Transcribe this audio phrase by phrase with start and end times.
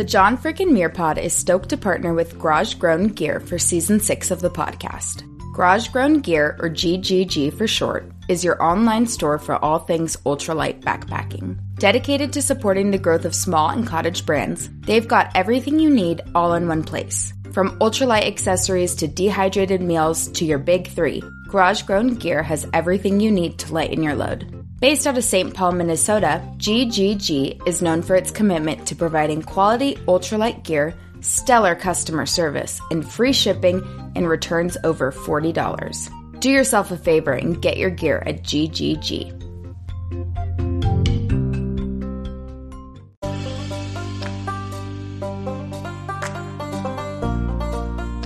[0.00, 4.00] The John Frickin' Muir Pod is stoked to partner with Garage Grown Gear for season
[4.00, 5.24] six of the podcast.
[5.52, 10.80] Garage Grown Gear, or GGG for short, is your online store for all things ultralight
[10.80, 11.58] backpacking.
[11.74, 16.22] Dedicated to supporting the growth of small and cottage brands, they've got everything you need
[16.34, 17.34] all in one place.
[17.52, 23.20] From ultralight accessories to dehydrated meals to your big three, Garage Grown Gear has everything
[23.20, 24.59] you need to lighten your load.
[24.80, 25.52] Based out of St.
[25.52, 32.24] Paul, Minnesota, GGG is known for its commitment to providing quality ultralight gear, stellar customer
[32.24, 33.82] service, and free shipping
[34.16, 36.40] and returns over $40.
[36.40, 39.36] Do yourself a favor and get your gear at GGG.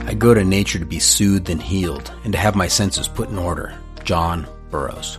[0.07, 3.29] I go to nature to be soothed and healed and to have my senses put
[3.29, 3.77] in order.
[4.05, 5.19] John Burroughs.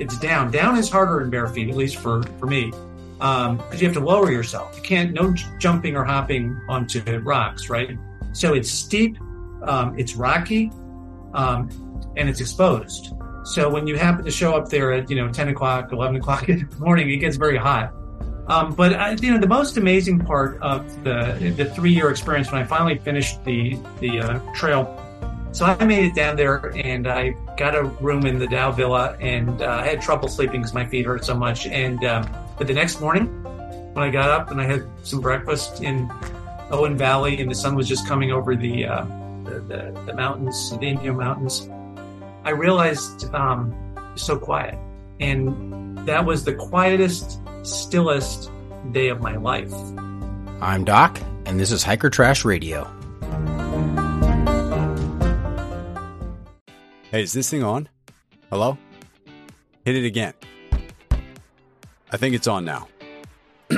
[0.00, 0.50] It's down.
[0.50, 3.92] Down is harder in bare feet, at least for, for me, because um, you have
[3.92, 4.74] to lower yourself.
[4.76, 7.98] You can't, no jumping or hopping onto rocks, right?
[8.32, 9.20] So it's steep,
[9.62, 10.72] um, it's rocky,
[11.34, 11.68] um,
[12.16, 13.12] and it's exposed.
[13.44, 16.48] So when you happen to show up there at, you know, 10 o'clock, 11 o'clock
[16.48, 17.92] in the morning, it gets very hot.
[18.48, 22.50] Um, but I, you know, the most amazing part of the the three year experience
[22.50, 24.96] when I finally finished the the uh, trail.
[25.52, 29.18] So I made it down there and I got a room in the Dow Villa
[29.20, 31.66] and uh, I had trouble sleeping because my feet hurt so much.
[31.66, 32.26] And um,
[32.56, 33.26] but the next morning,
[33.92, 36.10] when I got up and I had some breakfast in
[36.70, 39.04] Owen Valley and the sun was just coming over the uh,
[39.44, 41.68] the, the, the, mountains, the Inyo Mountains,
[42.44, 43.74] I realized um,
[44.14, 44.78] so quiet,
[45.20, 48.50] and that was the quietest stillest
[48.92, 49.72] day of my life.
[50.62, 52.90] I'm Doc, and this is Hiker Trash Radio.
[57.10, 57.88] Hey, is this thing on?
[58.50, 58.78] Hello?
[59.84, 60.34] Hit it again.
[62.12, 62.88] I think it's on now.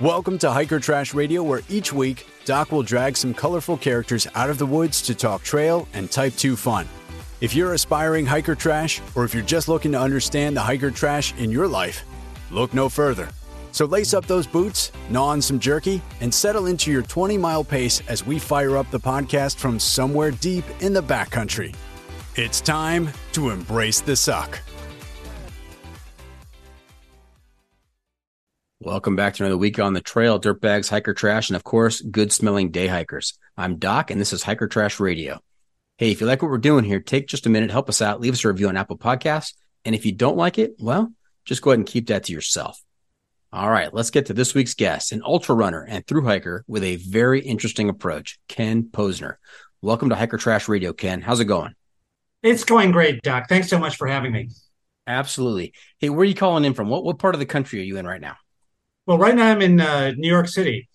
[0.00, 4.50] Welcome to Hiker Trash Radio, where each week Doc will drag some colorful characters out
[4.50, 6.86] of the woods to talk trail and Type 2 fun.
[7.40, 11.34] If you're aspiring hiker trash, or if you're just looking to understand the hiker trash
[11.36, 12.04] in your life,
[12.50, 13.28] Look no further.
[13.72, 17.64] So lace up those boots, gnaw on some jerky, and settle into your 20 mile
[17.64, 21.74] pace as we fire up the podcast from somewhere deep in the backcountry.
[22.38, 24.60] It's time to embrace the suck.
[28.78, 32.34] Welcome back to another week on the trail, dirtbags, hiker trash, and of course, good
[32.34, 33.38] smelling day hikers.
[33.56, 35.40] I'm Doc, and this is Hiker Trash Radio.
[35.96, 38.20] Hey, if you like what we're doing here, take just a minute, help us out,
[38.20, 39.54] leave us a review on Apple Podcasts.
[39.86, 41.10] And if you don't like it, well,
[41.46, 42.78] just go ahead and keep that to yourself.
[43.50, 46.84] All right, let's get to this week's guest, an ultra runner and through hiker with
[46.84, 49.36] a very interesting approach, Ken Posner.
[49.80, 51.22] Welcome to Hiker Trash Radio, Ken.
[51.22, 51.74] How's it going?
[52.46, 53.48] It's going great, Doc.
[53.48, 54.50] Thanks so much for having me.
[55.08, 55.72] Absolutely.
[55.98, 56.88] Hey, where are you calling in from?
[56.88, 58.36] What what part of the country are you in right now?
[59.04, 60.88] Well, right now I'm in uh, New York City.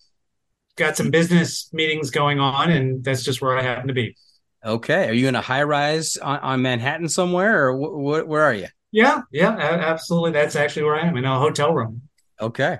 [0.76, 4.16] Got some business meetings going on, and that's just where I happen to be.
[4.64, 5.08] Okay.
[5.08, 8.54] Are you in a high rise on, on Manhattan somewhere, or wh- wh- where are
[8.54, 8.68] you?
[8.90, 10.32] Yeah, yeah, absolutely.
[10.32, 12.02] That's actually where I am in a hotel room.
[12.40, 12.78] Okay,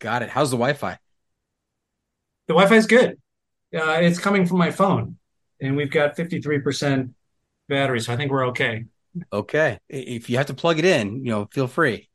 [0.00, 0.28] got it.
[0.28, 0.98] How's the Wi-Fi?
[2.48, 3.18] The Wi-Fi is good.
[3.72, 5.18] Uh, it's coming from my phone,
[5.60, 7.12] and we've got fifty-three percent
[7.68, 8.84] battery, so I think we're okay.
[9.32, 9.78] Okay.
[9.88, 12.08] If you have to plug it in, you know, feel free.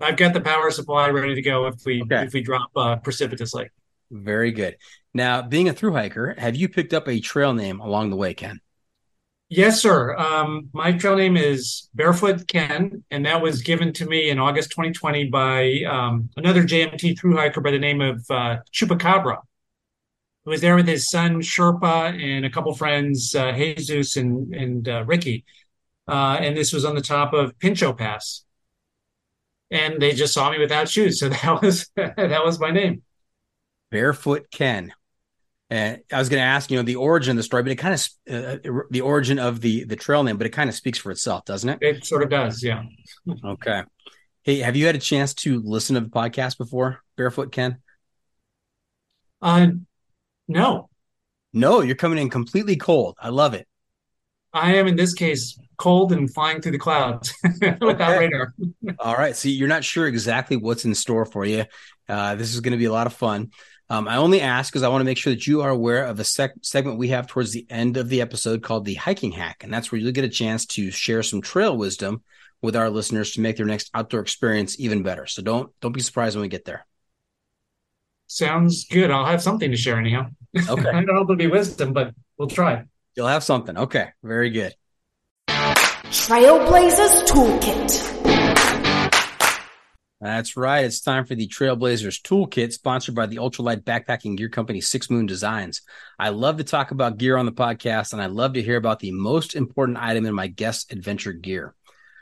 [0.00, 2.24] I've got the power supply ready to go if we Okay.
[2.24, 3.70] if we drop uh, precipitously.
[4.10, 4.76] Very good.
[5.12, 8.34] Now, being a through hiker, have you picked up a trail name along the way,
[8.34, 8.60] Ken?
[9.50, 10.16] Yes, sir.
[10.16, 14.70] Um, my trail name is Barefoot Ken, and that was given to me in August
[14.70, 19.38] 2020 by um, another JMT through hiker by the name of uh, Chupacabra,
[20.44, 24.88] who was there with his son Sherpa and a couple friends, uh, Jesus and and
[24.88, 25.44] uh, Ricky.
[26.06, 28.44] Uh, and this was on the top of Pinchot Pass,
[29.70, 33.02] and they just saw me without shoes, so that was that was my name.
[33.90, 34.92] Barefoot Ken.
[35.70, 37.76] And I was going to ask, you know, the origin of the story, but it
[37.76, 38.56] kind of uh,
[38.90, 41.68] the origin of the the trail name, but it kind of speaks for itself, doesn't
[41.68, 41.78] it?
[41.80, 42.82] It sort of does, yeah.
[43.44, 43.82] Okay.
[44.42, 47.78] Hey, have you had a chance to listen to the podcast before, Barefoot Ken?
[49.40, 49.68] Uh,
[50.48, 50.88] no,
[51.52, 53.16] No, you're coming in completely cold.
[53.20, 53.66] I love it.
[54.52, 57.34] I am in this case cold and flying through the clouds
[57.80, 58.54] without radar.
[59.00, 59.34] All right.
[59.36, 61.64] See, you're not sure exactly what's in store for you.
[62.08, 63.50] Uh, this is going to be a lot of fun.
[63.90, 66.20] Um, I only ask because I want to make sure that you are aware of
[66.20, 69.62] a sec- segment we have towards the end of the episode called the hiking hack.
[69.64, 72.22] And that's where you'll get a chance to share some trail wisdom
[72.62, 75.26] with our listeners to make their next outdoor experience even better.
[75.26, 76.86] So don't, don't be surprised when we get there.
[78.34, 79.12] Sounds good.
[79.12, 80.26] I'll have something to share anyhow.
[80.68, 80.88] Okay.
[80.88, 82.82] I don't know if it'll be wisdom, but we'll try.
[83.14, 83.78] You'll have something.
[83.78, 84.08] Okay.
[84.24, 84.74] Very good.
[85.46, 88.10] Trailblazers Toolkit.
[90.20, 90.84] That's right.
[90.84, 95.26] It's time for the Trailblazers Toolkit, sponsored by the ultralight backpacking gear company Six Moon
[95.26, 95.82] Designs.
[96.18, 98.98] I love to talk about gear on the podcast, and I love to hear about
[98.98, 101.72] the most important item in my guest adventure gear.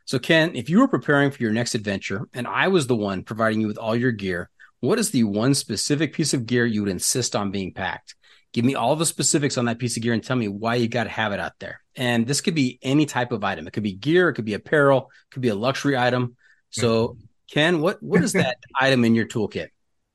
[0.05, 3.23] So, Ken, if you were preparing for your next adventure and I was the one
[3.23, 4.50] providing you with all your gear,
[4.82, 8.17] what is the one specific piece of gear you would insist on being packed?
[8.52, 10.88] Give me all the specifics on that piece of gear and tell me why you
[10.88, 11.81] got to have it out there.
[11.94, 13.69] And this could be any type of item.
[13.69, 16.37] It could be gear, it could be apparel, it could be a luxury item.
[16.70, 17.17] So,
[17.49, 19.69] Ken, what what is that item in your toolkit?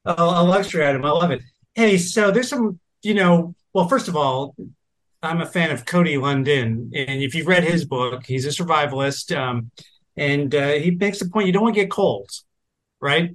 [0.03, 1.05] A, a luxury item.
[1.05, 1.41] I love it.
[1.73, 4.53] Hey, so there's some, you know, well, first of all,
[5.23, 6.91] I'm a fan of Cody Lundin.
[6.93, 9.33] And if you've read his book, he's a survivalist.
[9.35, 9.71] Um,
[10.17, 12.43] and uh, he makes the point you don't want to get colds,
[12.99, 13.33] right?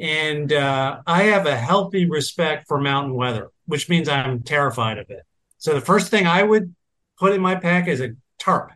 [0.00, 5.10] And uh, I have a healthy respect for mountain weather, which means I'm terrified of
[5.10, 5.24] it.
[5.58, 6.74] So the first thing I would
[7.18, 8.70] put in my pack is a tarp,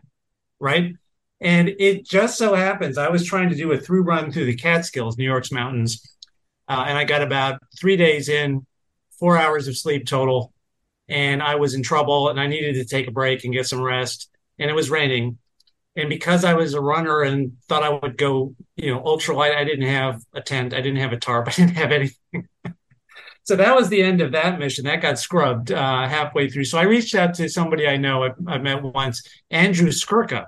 [0.59, 0.95] right?
[1.39, 4.55] And it just so happens I was trying to do a through run through the
[4.55, 6.15] Catskills, New York's mountains,
[6.67, 8.65] uh, and I got about three days in,
[9.19, 10.53] four hours of sleep total,
[11.09, 13.81] and I was in trouble, and I needed to take a break and get some
[13.81, 15.37] rest, and it was raining,
[15.95, 19.63] and because I was a runner and thought I would go, you know, ultralight, I
[19.63, 22.47] didn't have a tent, I didn't have a tarp, I didn't have anything.
[23.43, 24.85] so that was the end of that mission.
[24.85, 26.65] That got scrubbed uh, halfway through.
[26.65, 30.45] So I reached out to somebody I know I, I met once, Andrew Skurka,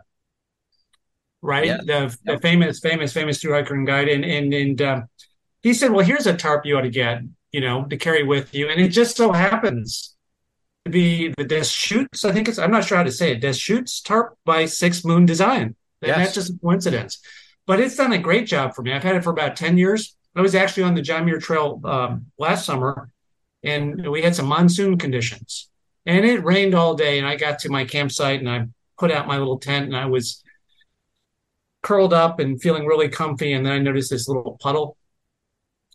[1.42, 1.68] right?
[1.68, 1.78] Yeah.
[1.86, 5.02] The, the famous, famous, famous through hiker and guide, and and and uh,
[5.62, 7.22] he said, "Well, here's a tarp you ought to get,
[7.52, 10.15] you know, to carry with you." And it just so happens
[10.90, 12.26] be the Deschutes.
[12.26, 12.60] I think it's.
[12.60, 13.42] I'm not sure how to say it.
[13.42, 15.76] Deschutes tarp by Six Moon Design.
[16.02, 16.18] And Yes.
[16.18, 17.20] that's just a coincidence.
[17.66, 18.94] But it's done a great job for me.
[18.94, 20.16] I've had it for about ten years.
[20.36, 23.10] I was actually on the John Muir Trail um, last summer,
[23.64, 25.70] and we had some monsoon conditions,
[26.06, 27.18] and it rained all day.
[27.18, 28.68] And I got to my campsite, and I
[29.00, 30.44] put out my little tent, and I was
[31.82, 33.54] curled up and feeling really comfy.
[33.54, 34.98] And then I noticed this little puddle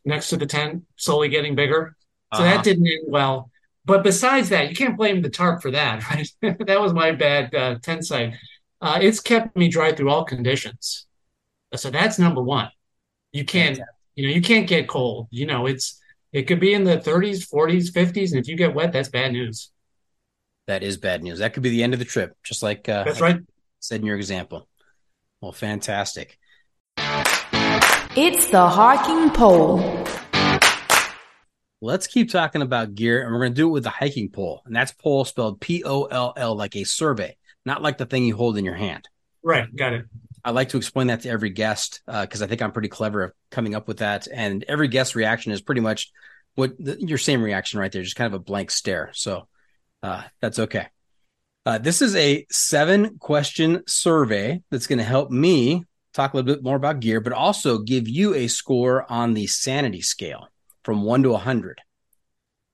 [0.04, 1.94] next to the tent, slowly getting bigger.
[2.35, 2.54] So Uh-huh.
[2.56, 3.50] that didn't end well.
[3.84, 6.08] But besides that, you can't blame the tarp for that,
[6.42, 6.58] right?
[6.66, 8.34] that was my bad uh, tent site.
[8.80, 11.06] Uh, it's kept me dry through all conditions.
[11.75, 12.70] So that's number one.
[13.32, 13.78] You can't,
[14.16, 15.28] you know, you can't get cold.
[15.30, 16.00] You know, it's
[16.32, 19.32] it could be in the 30s, 40s, 50s, and if you get wet, that's bad
[19.32, 19.70] news.
[20.66, 21.40] That is bad news.
[21.40, 23.40] That could be the end of the trip, just like uh, That's right.
[23.80, 24.68] said in your example.
[25.40, 26.38] Well, fantastic.
[28.16, 29.78] It's the hiking pole.
[31.82, 34.62] Let's keep talking about gear, and we're going to do it with the hiking pole,
[34.66, 38.26] and that's pole spelled P O L L, like a survey, not like the thing
[38.26, 39.08] you hold in your hand.
[39.42, 39.75] Right.
[39.75, 40.04] Got it.
[40.44, 43.32] I like to explain that to every guest because I think I'm pretty clever at
[43.50, 46.12] coming up with that, and every guest reaction is pretty much
[46.54, 49.10] what the, your same reaction right there, just kind of a blank stare.
[49.14, 49.49] So
[50.02, 50.88] uh, that's okay.
[51.64, 56.54] Uh, this is a seven question survey that's going to help me talk a little
[56.54, 60.49] bit more about gear, but also give you a score on the sanity scale
[60.84, 61.80] from one to a hundred.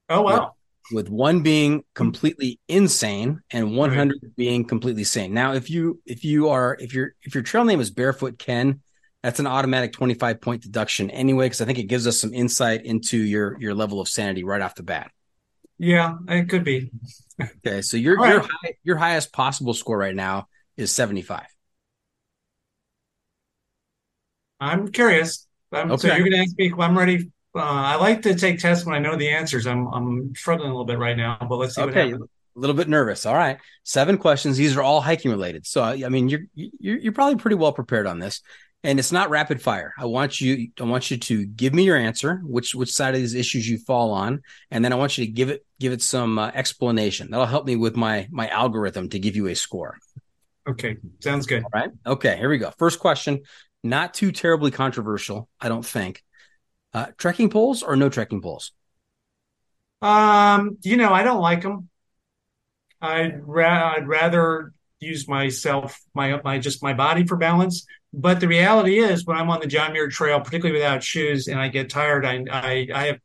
[0.08, 0.54] Oh, wow.
[0.92, 5.34] with one being completely insane and 100 being completely sane.
[5.34, 8.80] Now, if you if you are if your if your trail name is Barefoot Ken,
[9.22, 12.84] that's an automatic 25 point deduction anyway because I think it gives us some insight
[12.84, 15.10] into your your level of sanity right off the bat.
[15.78, 16.90] Yeah, it could be.
[17.40, 18.50] Okay, so your All your right.
[18.64, 21.46] high, your highest possible score right now is 75.
[24.60, 25.46] I'm curious.
[25.72, 26.72] I'm, So you're going to ask me.
[26.78, 27.30] I'm ready.
[27.56, 29.66] Uh, I like to take tests when I know the answers.
[29.66, 32.28] I'm I'm struggling a little bit right now, but let's see what Okay, happens.
[32.56, 33.24] a little bit nervous.
[33.26, 34.56] All right, seven questions.
[34.56, 35.66] These are all hiking related.
[35.66, 38.42] So I I mean, you're you're you're probably pretty well prepared on this,
[38.84, 39.94] and it's not rapid fire.
[39.98, 43.20] I want you I want you to give me your answer, which which side of
[43.20, 46.02] these issues you fall on, and then I want you to give it give it
[46.02, 47.30] some uh, explanation.
[47.30, 49.96] That'll help me with my my algorithm to give you a score.
[50.68, 51.62] Okay, sounds good.
[51.62, 51.90] All right.
[52.06, 52.70] Okay, here we go.
[52.76, 53.42] First question,
[53.84, 56.22] not too terribly controversial, I don't think.
[56.92, 58.72] Uh, trekking poles or no trekking poles?
[60.02, 61.88] Um, you know, I don't like them.
[63.00, 67.86] I'd ra I'd rather use myself, my my just my body for balance.
[68.12, 71.60] But the reality is, when I'm on the John Muir Trail, particularly without shoes, and
[71.60, 73.20] I get tired, I I I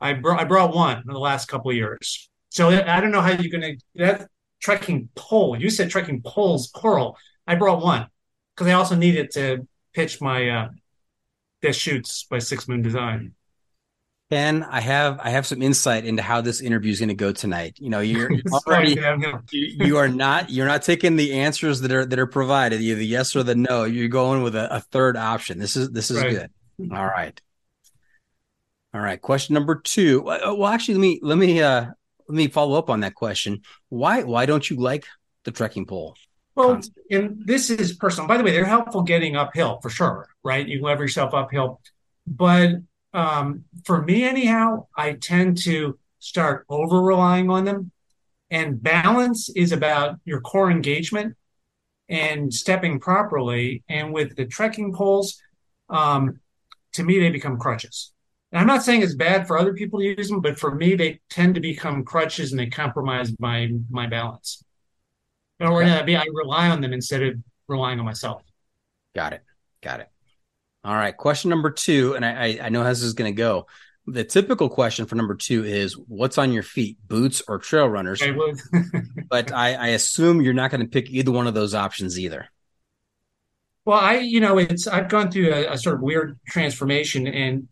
[0.00, 2.28] I brought I brought one in the last couple of years.
[2.50, 4.28] So I don't know how you're gonna that
[4.60, 5.60] trekking pole.
[5.60, 7.16] You said trekking poles, coral.
[7.46, 8.08] I brought one
[8.54, 10.68] because I also needed to pitch my uh
[11.66, 13.32] Deschutes by Six Moon Design.
[14.30, 17.30] Ken, I have I have some insight into how this interview is going to go
[17.30, 17.76] tonight.
[17.78, 18.30] You know, you're
[18.66, 19.00] already
[19.52, 23.06] you, are not you're not taking the answers that are that are provided, either the
[23.06, 23.84] yes or the no.
[23.84, 25.60] You're going with a, a third option.
[25.60, 26.30] This is this is Right.
[26.30, 26.50] good.
[26.92, 27.40] All right.
[28.92, 29.20] All right.
[29.20, 30.22] Question number two.
[30.22, 31.86] Well, well, actually, let me let me uh
[32.28, 33.62] let me follow up on that question.
[33.90, 35.06] Why why don't you like
[35.44, 36.16] the trekking pole?
[36.56, 38.26] Well, and this is personal.
[38.26, 40.66] By the way, they're helpful getting uphill for sure, right?
[40.66, 41.80] You lever yourself uphill.
[42.26, 42.76] But
[43.12, 47.92] um, for me, anyhow, I tend to start over relying on them.
[48.50, 51.36] And balance is about your core engagement
[52.08, 53.84] and stepping properly.
[53.88, 55.40] And with the trekking poles,
[55.90, 56.40] um,
[56.94, 58.12] to me, they become crutches.
[58.50, 60.94] And I'm not saying it's bad for other people to use them, but for me,
[60.94, 64.62] they tend to become crutches and they compromise my my balance.
[65.60, 66.14] Or Okay.
[66.14, 67.34] uh, I rely on them instead of
[67.68, 68.42] relying on myself.
[69.14, 69.42] Got it.
[69.82, 70.08] Got it.
[70.84, 71.16] All right.
[71.16, 73.66] Question number two, and I I, I know how this is going to go.
[74.06, 78.22] The typical question for number two is, "What's on your feet, boots or trail runners?"
[79.30, 82.46] But I, I assume you're not going to pick either one of those options either.
[83.84, 87.68] well, I, you know, it's I've gone through a, a sort of weird transformation, and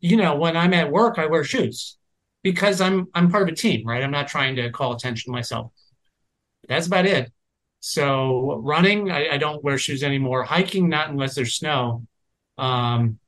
[0.00, 1.98] you know, when I'm at work, I wear shoes
[2.42, 4.02] because I'm I'm part of a team, right?
[4.02, 5.72] I'm not trying to call attention to myself.
[6.68, 7.32] That's about it.
[7.80, 10.42] So running, I, I don't wear shoes anymore.
[10.44, 12.06] Hiking, not unless there's snow.
[12.56, 13.18] Um,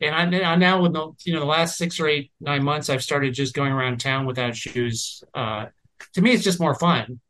[0.00, 2.88] and I, I now with the you know the last six or eight nine months,
[2.88, 5.22] I've started just going around town without shoes.
[5.34, 5.66] Uh,
[6.14, 7.20] to me, it's just more fun.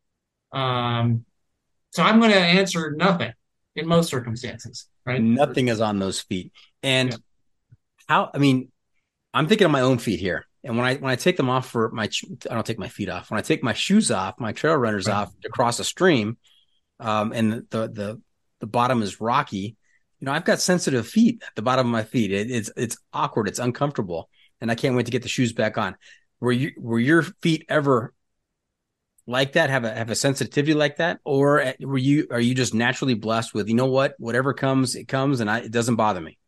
[0.52, 1.24] Um,
[1.92, 3.32] so I'm going to answer nothing
[3.74, 5.20] in most circumstances, right?
[5.20, 6.52] Nothing is on those feet.
[6.82, 7.16] And Yeah.
[8.06, 8.30] how?
[8.32, 8.70] I mean,
[9.34, 10.46] I'm thinking of my own feet here.
[10.62, 12.08] And when I when I take them off for my,
[12.50, 13.30] I don't take my feet off.
[13.30, 15.14] When I take my shoes off, my trail runners Right.
[15.14, 16.36] off to cross a stream,
[16.98, 18.20] um, and the the
[18.60, 19.76] the bottom is rocky.
[20.20, 22.30] You know, I've got sensitive feet at the bottom of my feet.
[22.30, 23.48] It, it's it's awkward.
[23.48, 24.28] It's uncomfortable,
[24.60, 25.96] and I can't wait to get the shoes back on.
[26.40, 28.12] Were you were your feet ever
[29.26, 29.70] like that?
[29.70, 33.14] Have a have a sensitivity like that, or uh, were you are you just naturally
[33.14, 36.38] blessed with you know what whatever comes it comes and I, it doesn't bother me.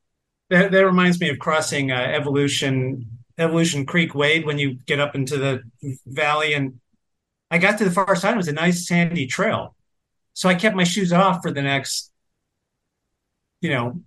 [0.51, 3.07] That that reminds me of crossing uh, Evolution
[3.39, 5.63] Evolution Creek Wade when you get up into the
[6.07, 6.81] valley, and
[7.51, 8.35] I got to the far side.
[8.35, 9.75] It was a nice sandy trail,
[10.35, 12.13] so I kept my shoes off for the next,
[13.61, 14.01] you know,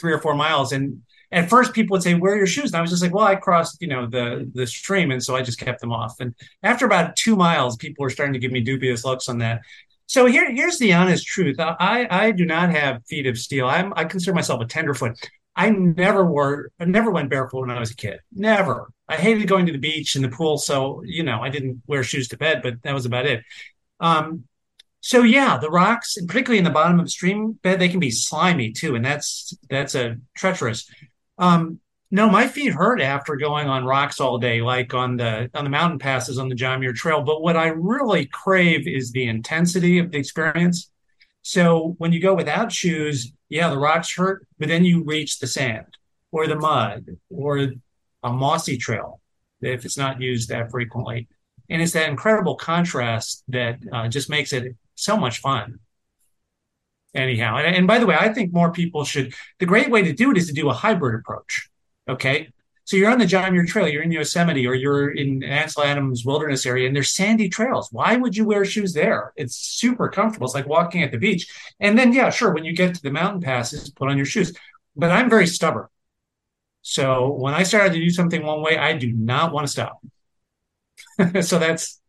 [0.00, 0.72] three or four miles.
[0.72, 3.14] And at first, people would say, "Where are your shoes?" And I was just like,
[3.14, 6.20] "Well, I crossed, you know, the the stream, and so I just kept them off."
[6.20, 9.62] And after about two miles, people were starting to give me dubious looks on that.
[10.06, 11.56] So here, here's the honest truth.
[11.58, 13.66] I, I do not have feet of steel.
[13.66, 15.16] I'm, I consider myself a tenderfoot.
[15.54, 18.20] I never wore, I never went barefoot when I was a kid.
[18.32, 18.90] Never.
[19.08, 22.02] I hated going to the beach and the pool, so you know I didn't wear
[22.02, 23.44] shoes to bed, but that was about it.
[24.00, 24.44] Um,
[25.00, 28.00] so yeah, the rocks, and particularly in the bottom of a stream bed, they can
[28.00, 30.88] be slimy too, and that's that's a treacherous.
[31.38, 31.80] Um,
[32.10, 35.70] no, my feet hurt after going on rocks all day, like on the on the
[35.70, 37.22] mountain passes on the John Muir Trail.
[37.22, 40.90] But what I really crave is the intensity of the experience.
[41.42, 45.46] So when you go without shoes, yeah, the rocks hurt, but then you reach the
[45.46, 45.98] sand
[46.30, 47.72] or the mud or
[48.22, 49.20] a mossy trail
[49.60, 51.28] if it's not used that frequently.
[51.68, 55.78] And it's that incredible contrast that uh, just makes it so much fun.
[57.14, 59.34] Anyhow, and, and by the way, I think more people should.
[59.58, 61.68] The great way to do it is to do a hybrid approach.
[62.08, 62.48] Okay.
[62.84, 66.24] So you're on the John Muir Trail, you're in Yosemite, or you're in Ansel Adams
[66.24, 67.88] Wilderness area, and there's sandy trails.
[67.92, 69.32] Why would you wear shoes there?
[69.36, 70.46] It's super comfortable.
[70.46, 71.46] It's like walking at the beach.
[71.78, 74.52] And then, yeah, sure, when you get to the mountain passes, put on your shoes.
[74.96, 75.86] But I'm very stubborn.
[76.82, 80.00] So when I started to do something one way, I do not want to stop.
[81.40, 82.00] so that's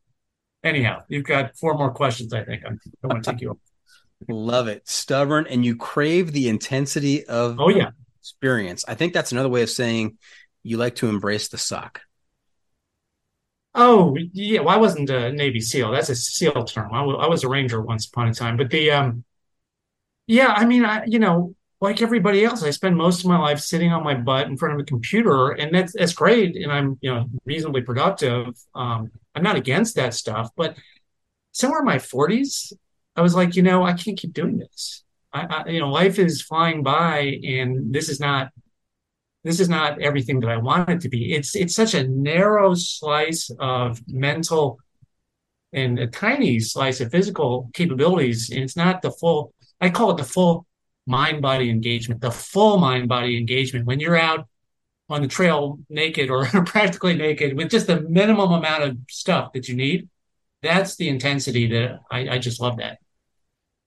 [0.64, 1.04] anyhow.
[1.08, 2.34] You've got four more questions.
[2.34, 3.60] I think I don't want to take you.
[4.28, 4.88] Love it.
[4.88, 7.92] Stubborn, and you crave the intensity of oh yeah
[8.24, 8.86] experience.
[8.88, 10.18] I think that's another way of saying
[10.64, 12.02] you like to embrace the suck.
[13.76, 15.92] Oh yeah, well, I wasn't a Navy SEAL.
[15.92, 16.94] That's a SEAL term.
[16.94, 18.56] I, w- I was a Ranger once upon a time.
[18.56, 19.24] But the um,
[20.28, 23.60] yeah, I mean, I you know, like everybody else, I spend most of my life
[23.60, 26.98] sitting on my butt in front of a computer, and that's that's great, and I'm
[27.02, 28.56] you know reasonably productive.
[28.76, 30.78] Um, I'm not against that stuff, but
[31.52, 32.74] somewhere in my 40s,
[33.16, 35.04] I was like, you know, I can't keep doing this.
[35.34, 38.52] I, I you know, life is flying by, and this is not
[39.44, 41.34] this is not everything that I want it to be.
[41.34, 44.80] It's it's such a narrow slice of mental
[45.74, 49.54] and a tiny slice of physical capabilities, and it's not the full.
[49.82, 50.66] I call it the full
[51.06, 52.22] mind body engagement.
[52.22, 54.48] The full mind body engagement when you're out
[55.10, 59.68] on the trail naked or practically naked with just the minimum amount of stuff that
[59.68, 60.08] you need.
[60.62, 63.00] That's the intensity that I, I just love that.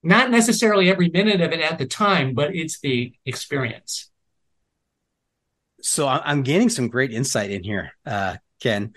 [0.02, 4.10] Not necessarily every minute of it at the time, but it's the experience
[5.86, 8.94] so I'm gaining some great insight in here, uh, Ken.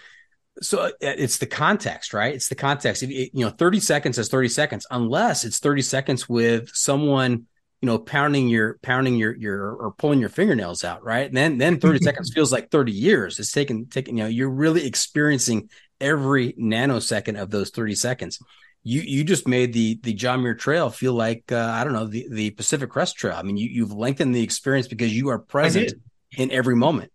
[0.62, 2.34] So uh, it's the context, right?
[2.34, 3.04] It's the context.
[3.04, 7.46] You know, 30 seconds is 30 seconds, unless it's 30 seconds with someone,
[7.82, 11.28] you know, pounding your pounding your your or pulling your fingernails out, right?
[11.28, 13.40] And then then 30 seconds feels like 30 years.
[13.40, 15.70] It's taking taking, you know, you're really experiencing
[16.02, 18.40] every nanosecond of those 30 seconds.
[18.84, 22.08] You you just made the the John Muir Trail feel like uh, I don't know
[22.08, 23.36] the the Pacific Crest Trail.
[23.36, 25.94] I mean, you you've lengthened the experience because you are present
[26.38, 27.12] in every moment.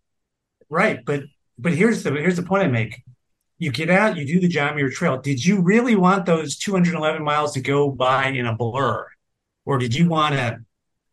[0.69, 1.23] Right, but
[1.59, 3.03] but here's the here's the point I make.
[3.59, 5.19] You get out, you do the John Muir Trail.
[5.19, 9.07] Did you really want those 211 miles to go by in a blur,
[9.65, 10.59] or did you want to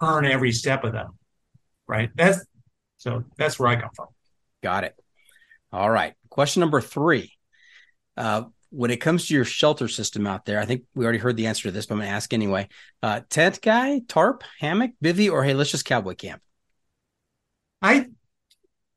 [0.01, 1.17] earn every step of them?
[1.87, 2.09] Right.
[2.15, 2.43] That's
[2.97, 4.07] so that's where I come from.
[4.63, 4.95] Got it.
[5.71, 6.13] All right.
[6.29, 7.33] Question number three.
[8.17, 11.35] Uh, when it comes to your shelter system out there, I think we already heard
[11.35, 12.69] the answer to this, but I'm going to ask anyway.
[13.03, 16.41] Uh, tent guy, tarp, hammock, bivy, or hey, let's just cowboy camp?
[17.81, 18.07] I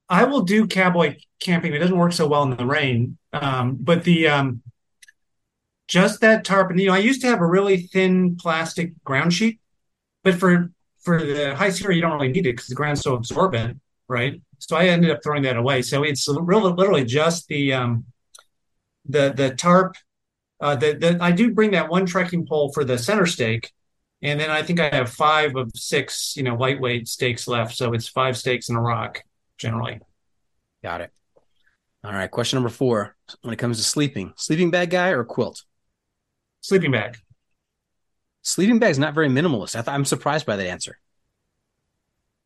[0.09, 1.73] I will do cowboy camping.
[1.73, 4.63] It doesn't work so well in the rain, um, but the um,
[5.89, 6.71] just that tarp.
[6.71, 9.61] And you know, I used to have a really thin plastic ground sheet,
[10.23, 10.71] but for
[11.03, 14.41] for the high Sierra, you don't really need it because the ground's so absorbent, right?
[14.59, 15.83] So I ended up throwing that away.
[15.83, 18.05] So it's really literally just the um,
[19.07, 19.97] the the tarp.
[20.61, 23.73] Uh, the, the I do bring that one trekking pole for the center stake,
[24.25, 27.77] and then I think I have five of six, you know, lightweight stakes left.
[27.77, 29.23] So it's five stakes in a rock
[29.59, 30.01] generally.
[30.83, 31.13] Got it.
[32.03, 32.31] All right.
[32.31, 33.17] Question number four.
[33.43, 35.65] When it comes to sleeping, sleeping bag guy or quilt?
[36.63, 37.19] Sleeping bag.
[38.41, 39.77] Sleeping bag is not very minimalist.
[39.77, 40.99] I th- I'm surprised by that answer.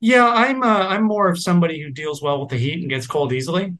[0.00, 3.06] Yeah, I'm uh, I'm more of somebody who deals well with the heat and gets
[3.06, 3.76] cold easily.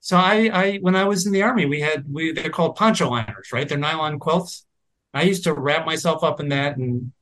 [0.00, 3.10] So I, I when I was in the army, we had we they're called poncho
[3.10, 3.68] liners, right?
[3.68, 4.66] They're nylon quilts.
[5.12, 7.12] I used to wrap myself up in that and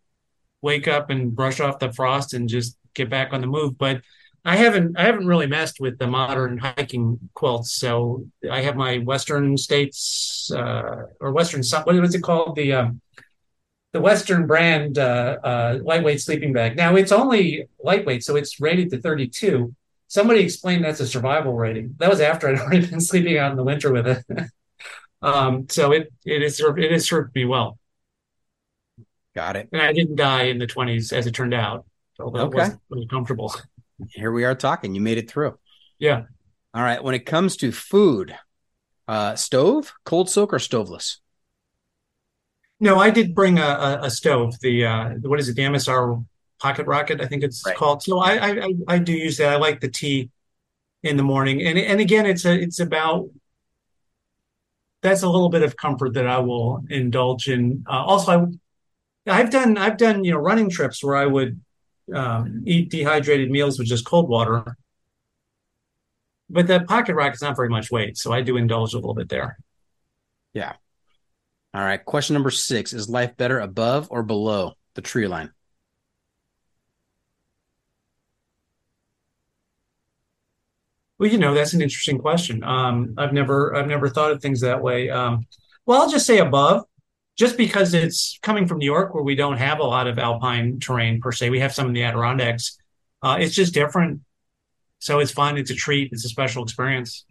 [0.62, 3.78] wake up and brush off the frost and just get back on the move.
[3.78, 4.02] But
[4.44, 7.72] I haven't I haven't really messed with the modern hiking quilts.
[7.72, 13.00] So I have my Western States uh, or Western what is it called the um,
[13.92, 16.76] the Western brand uh, uh, lightweight sleeping bag.
[16.76, 19.74] Now it's only lightweight, so it's rated to 32.
[20.08, 21.94] Somebody explained that's a survival rating.
[21.98, 24.24] That was after I'd already been sleeping out in the winter with it.
[25.20, 27.77] Um, so it it is it has served me well.
[29.38, 29.68] Got it.
[29.70, 31.86] And I didn't die in the twenties, as it turned out.
[32.18, 32.56] Although okay.
[32.56, 33.54] it wasn't really comfortable.
[34.10, 34.96] Here we are talking.
[34.96, 35.56] You made it through.
[36.00, 36.24] Yeah.
[36.74, 37.00] All right.
[37.00, 38.36] When it comes to food,
[39.06, 41.20] uh, stove, cold soak, or stoveless?
[42.80, 44.58] No, I did bring a, a, a stove.
[44.60, 45.54] The uh, what is it?
[45.54, 46.26] The MSR
[46.58, 47.76] Pocket Rocket, I think it's right.
[47.76, 48.02] called.
[48.02, 49.52] So I, I I do use that.
[49.52, 50.30] I like the tea
[51.04, 53.30] in the morning, and and again, it's a it's about
[55.00, 57.84] that's a little bit of comfort that I will indulge in.
[57.88, 58.46] Uh, also, I,
[59.28, 61.60] I've done I've done you know running trips where I would
[62.14, 64.76] um, eat dehydrated meals with just cold water,
[66.50, 69.14] but the pocket rocket is not very much weight, so I do indulge a little
[69.14, 69.58] bit there.
[70.54, 70.74] Yeah.
[71.74, 72.02] All right.
[72.04, 75.52] Question number six: Is life better above or below the tree line?
[81.18, 82.62] Well, you know, that's an interesting question.
[82.62, 85.10] Um, I've never, I've never thought of things that way.
[85.10, 85.46] Um,
[85.84, 86.84] well, I'll just say above,
[87.38, 90.80] just because it's coming from New York, where we don't have a lot of alpine
[90.80, 91.50] terrain per se.
[91.50, 92.78] We have some in the Adirondacks.
[93.22, 94.22] Uh, it's just different.
[94.98, 95.56] So it's fun.
[95.56, 96.10] It's a treat.
[96.12, 97.24] It's a special experience.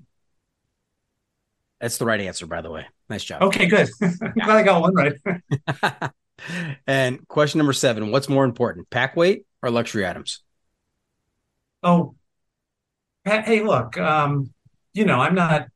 [1.82, 2.86] That's the right answer, by the way.
[3.10, 3.44] Nice job.
[3.44, 3.90] Okay, good.
[4.00, 6.12] Glad I got one right.
[6.88, 10.42] and question number seven: What's more important, pack weight or luxury items?
[11.84, 12.16] Oh,
[13.26, 14.54] hey, look, um,
[14.94, 15.68] you know, I'm not.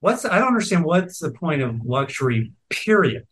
[0.00, 3.26] What's I don't understand what's the point of luxury, period.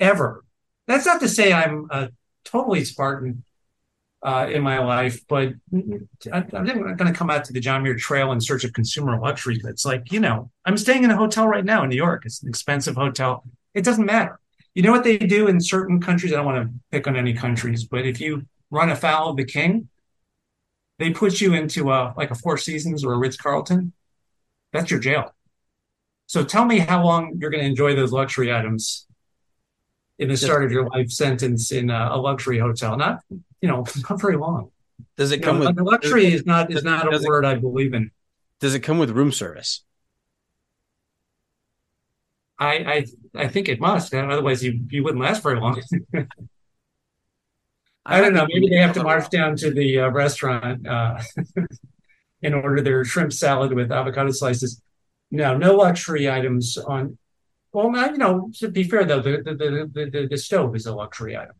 [0.00, 0.44] Ever.
[0.86, 2.10] that's not to say I'm a
[2.44, 3.42] totally Spartan
[4.22, 5.54] uh, in my life, but
[6.32, 8.72] I, I'm not going to come out to the John Muir Trail in search of
[8.72, 9.60] consumer luxury.
[9.64, 12.24] It's like, you know, I'm staying in a hotel right now in New York.
[12.26, 13.44] It's an expensive hotel.
[13.74, 14.40] It doesn't matter.
[14.74, 16.32] You know what they do in certain countries?
[16.32, 19.44] I don't want to pick on any countries, but if you run afoul of the
[19.44, 19.88] king,
[20.98, 23.92] they put you into a like a Four Seasons or a Ritz Carlton.
[24.72, 25.34] That's your jail.
[26.26, 29.06] So tell me how long you're going to enjoy those luxury items
[30.18, 32.96] in the start of your life sentence in a, a luxury hotel.
[32.96, 33.20] Not,
[33.60, 34.70] you know, not very long.
[35.16, 37.44] Does it You come know, with luxury is not is not a does it- word
[37.44, 38.10] I believe in.
[38.60, 39.84] Does it come with room service?
[42.58, 43.06] I I
[43.44, 44.12] I think it must.
[44.12, 45.80] Otherwise, you you wouldn't last very long.
[48.04, 48.46] I don't know.
[48.52, 51.20] Maybe they have to march down to the uh, restaurant uh,
[52.42, 54.80] and order their shrimp salad with avocado slices.
[55.30, 57.18] No, no luxury items on.
[57.72, 59.54] Well, you know, to be fair though, the the,
[59.92, 61.54] the the the stove is a luxury item.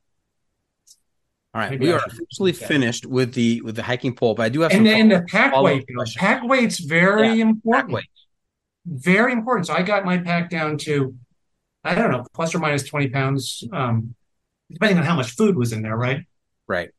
[1.55, 4.45] All right, Maybe we I are officially finished with the with the hiking pole, but
[4.45, 6.17] I do have And the, and the pack weight, questions.
[6.17, 7.95] pack weight's very Yeah, important.
[7.95, 8.05] Weight.
[8.87, 9.67] Very important.
[9.67, 11.14] So I got my pack down to,
[11.85, 14.14] I don't know, plus or minus 20 pounds, um,
[14.71, 16.27] depending on how much food was in there, right?
[16.67, 16.91] Right.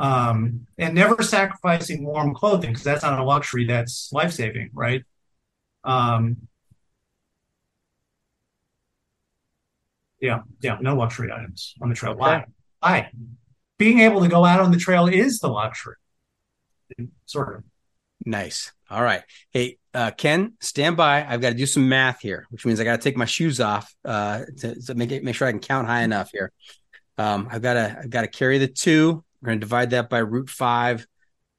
[0.00, 5.04] Um, and never sacrificing warm clothing because that's not a luxury, that's life saving, right?
[5.84, 6.48] Um,
[10.20, 12.14] yeah, yeah, no luxury items on the trail.
[12.14, 12.46] Why?
[12.80, 13.10] Why?
[13.78, 15.96] Being able to go out on the trail is the luxury,
[17.26, 17.64] sort of.
[18.24, 18.72] Nice.
[18.90, 19.22] All right.
[19.50, 21.24] Hey, uh, Ken, stand by.
[21.26, 23.60] I've got to do some math here, which means I got to take my shoes
[23.60, 26.52] off uh, to, to make it make sure I can count high enough here.
[27.18, 29.24] Um, I've got to I've got to carry the two.
[29.40, 31.06] We're going to divide that by root five,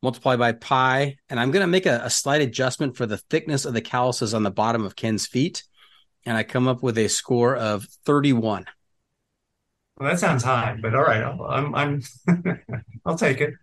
[0.02, 3.66] multiply by pi, and I'm going to make a, a slight adjustment for the thickness
[3.66, 5.64] of the calluses on the bottom of Ken's feet,
[6.26, 8.66] and I come up with a score of 31.
[9.98, 12.02] Well, that sounds high, but all right, I'll, I'm I'm
[13.06, 13.54] I'll take it.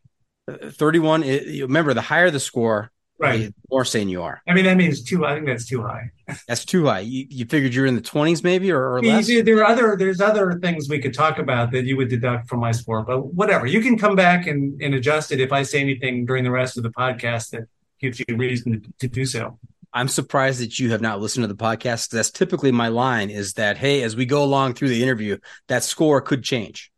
[0.48, 1.22] Uh, 31.
[1.22, 3.46] Remember, the higher the score, Right.
[3.46, 4.40] the more sane you are.
[4.46, 5.26] I mean, that means too.
[5.26, 6.10] I think that's too high.
[6.46, 7.00] That's too high.
[7.00, 9.26] You, you figured you're in the 20s, maybe, or, or less.
[9.26, 12.48] There there are other there's other things we could talk about that you would deduct
[12.48, 13.66] from my score, but whatever.
[13.66, 16.76] You can come back and, and adjust it if I say anything during the rest
[16.76, 17.62] of the podcast that
[17.98, 19.58] gives you reason to, to do so.
[19.92, 22.10] I'm surprised that you have not listened to the podcast.
[22.10, 25.82] That's typically my line is that, hey, as we go along through the interview, that
[25.82, 26.92] score could change.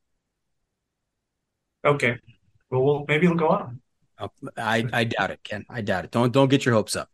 [1.85, 2.19] Okay.
[2.69, 3.73] Well, we'll maybe it'll go up.
[4.57, 5.65] I, I doubt it, Ken.
[5.69, 6.11] I doubt it.
[6.11, 7.09] Don't don't get your hopes up.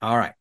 [0.00, 0.34] All right.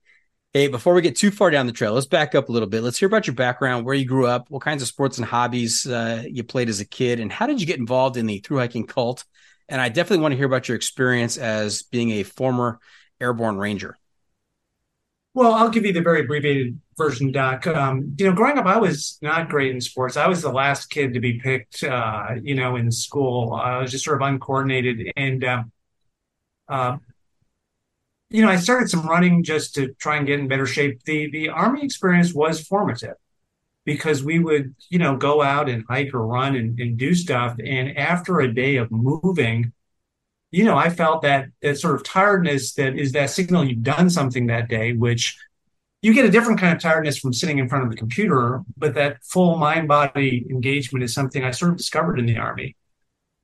[0.54, 2.82] Hey, before we get too far down the trail, let's back up a little bit.
[2.82, 5.86] Let's hear about your background, where you grew up, what kinds of sports and hobbies
[5.86, 8.58] uh, you played as a kid, and how did you get involved in the through
[8.58, 9.26] hiking cult?
[9.69, 12.80] And I definitely want to hear about your experience as being a former
[13.19, 13.97] airborne ranger.
[15.34, 17.36] Well, I'll give you the very abbreviated version.
[17.38, 20.17] Um, you know, growing up, I was not great in sports.
[20.17, 23.53] I was the last kid to be picked, uh, you know, in school.
[23.53, 25.12] I was just sort of uncoordinated.
[25.15, 25.71] And, um,
[26.67, 26.97] uh,
[28.29, 31.03] you know, I started some running just to try and get in better shape.
[31.03, 33.15] The, the Army experience was formative
[33.86, 37.55] because we would, you know, go out and hike or run and, and do stuff.
[37.63, 39.71] And after a day of moving,
[40.51, 44.10] you know, I felt that that sort of tiredness that is that signal you've done
[44.10, 45.38] something that day, which
[46.01, 48.93] you get a different kind of tiredness from sitting in front of the computer, but
[48.93, 52.75] that full mind body engagement is something I sort of discovered in the army.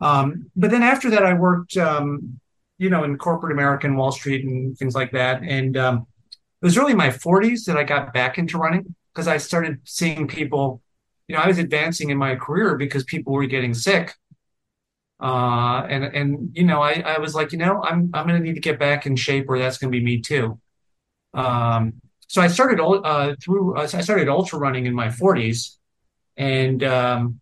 [0.01, 2.39] Um, but then after that, I worked, um,
[2.77, 5.41] you know, in corporate America and Wall Street and things like that.
[5.41, 6.05] And um,
[6.61, 10.27] it was really my 40s that I got back into running because I started seeing
[10.27, 10.81] people,
[11.27, 14.13] you know, I was advancing in my career because people were getting sick.
[15.19, 18.45] Uh, and and you know, I, I was like, you know, I'm I'm going to
[18.45, 20.59] need to get back in shape, or that's going to be me too.
[21.33, 25.77] Um, so I started uh, through I started ultra running in my 40s,
[26.38, 27.39] and um,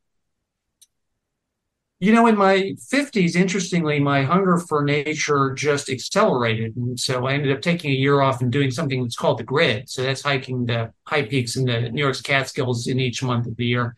[2.00, 7.34] you know, in my 50s, interestingly, my hunger for nature just accelerated, and so I
[7.34, 9.88] ended up taking a year off and doing something that's called the grid.
[9.88, 13.56] So that's hiking the high peaks in the New York's Catskills in each month of
[13.56, 13.96] the year.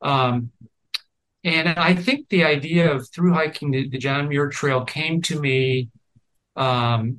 [0.00, 0.52] Um,
[1.44, 5.38] and I think the idea of through hiking the, the John Muir Trail came to
[5.38, 5.90] me
[6.56, 7.18] um,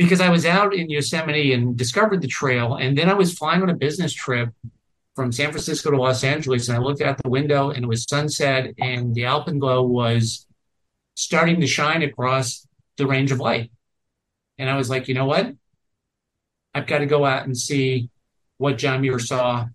[0.00, 2.76] because I was out in Yosemite and discovered the trail.
[2.76, 4.48] And then I was flying on a business trip
[5.14, 6.68] from San Francisco to Los Angeles.
[6.68, 10.46] And I looked out the window and it was sunset and the alpenglow was
[11.16, 13.70] starting to shine across the range of light.
[14.56, 15.52] And I was like, you know what?
[16.72, 18.08] I've got to go out and see
[18.56, 19.66] what John Muir saw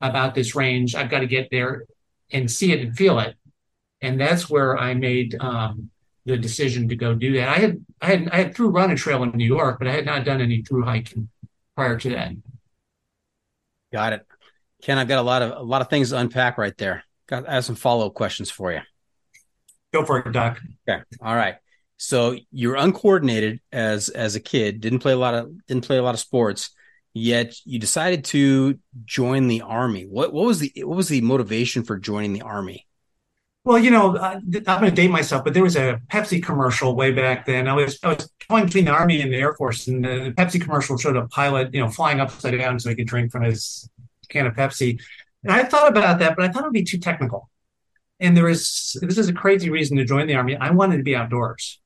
[0.00, 0.96] about this range.
[0.96, 1.84] I've got to get there
[2.32, 3.36] and see it and feel it.
[4.00, 5.90] And that's where I made um,
[6.28, 7.48] the decision to go do that.
[7.48, 9.92] I had I had I had through run a trail in New York, but I
[9.92, 11.28] had not done any through hiking
[11.74, 12.32] prior to that.
[13.92, 14.26] Got it.
[14.82, 17.04] Ken, I've got a lot of a lot of things to unpack right there.
[17.26, 18.80] Got I have some follow up questions for you.
[19.92, 20.60] Go for it, Doc.
[20.88, 21.02] Okay.
[21.22, 21.56] All right.
[21.96, 26.02] So you're uncoordinated as as a kid, didn't play a lot of didn't play a
[26.02, 26.70] lot of sports,
[27.14, 30.04] yet you decided to join the army.
[30.04, 32.86] What what was the what was the motivation for joining the army?
[33.68, 36.96] Well, you know, I, am going to date myself, but there was a Pepsi commercial
[36.96, 37.68] way back then.
[37.68, 40.58] I was I was going between the Army and the Air Force, and the Pepsi
[40.58, 43.86] commercial showed a pilot, you know, flying upside down so he could drink from his
[44.30, 44.98] can of Pepsi.
[45.42, 47.50] And I thought about that, but I thought it would be too technical.
[48.20, 50.56] And there is this is a crazy reason to join the Army.
[50.56, 51.78] I wanted to be outdoors,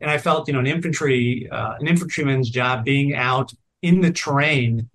[0.00, 3.50] and I felt, you know, an infantry uh, an infantryman's job being out
[3.82, 4.88] in the terrain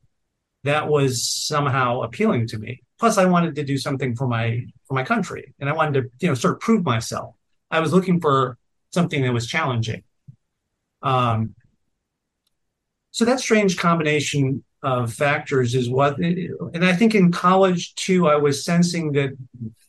[0.64, 2.82] that was somehow appealing to me.
[3.04, 6.10] Plus, I wanted to do something for my for my country, and I wanted to
[6.22, 7.36] you know sort of prove myself.
[7.70, 8.58] I was looking for
[8.94, 10.04] something that was challenging.
[11.02, 11.54] Um,
[13.12, 18.38] so that strange combination of factors is what, and I think in college too, I
[18.38, 19.32] was sensing that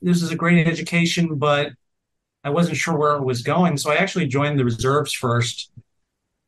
[0.02, 1.70] this is a great education, but
[2.42, 3.76] I wasn't sure where it was going.
[3.76, 5.70] So I actually joined the reserves first,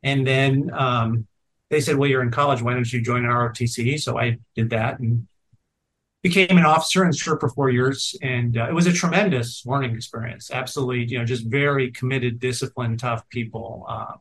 [0.02, 1.29] and then um,
[1.70, 2.61] they said, "Well, you're in college.
[2.61, 5.29] Why don't you join ROTC?" So I did that and
[6.22, 8.16] became an officer and served for four years.
[8.22, 10.50] And uh, it was a tremendous learning experience.
[10.50, 13.87] Absolutely, you know, just very committed, disciplined, tough people.
[13.88, 14.14] Uh,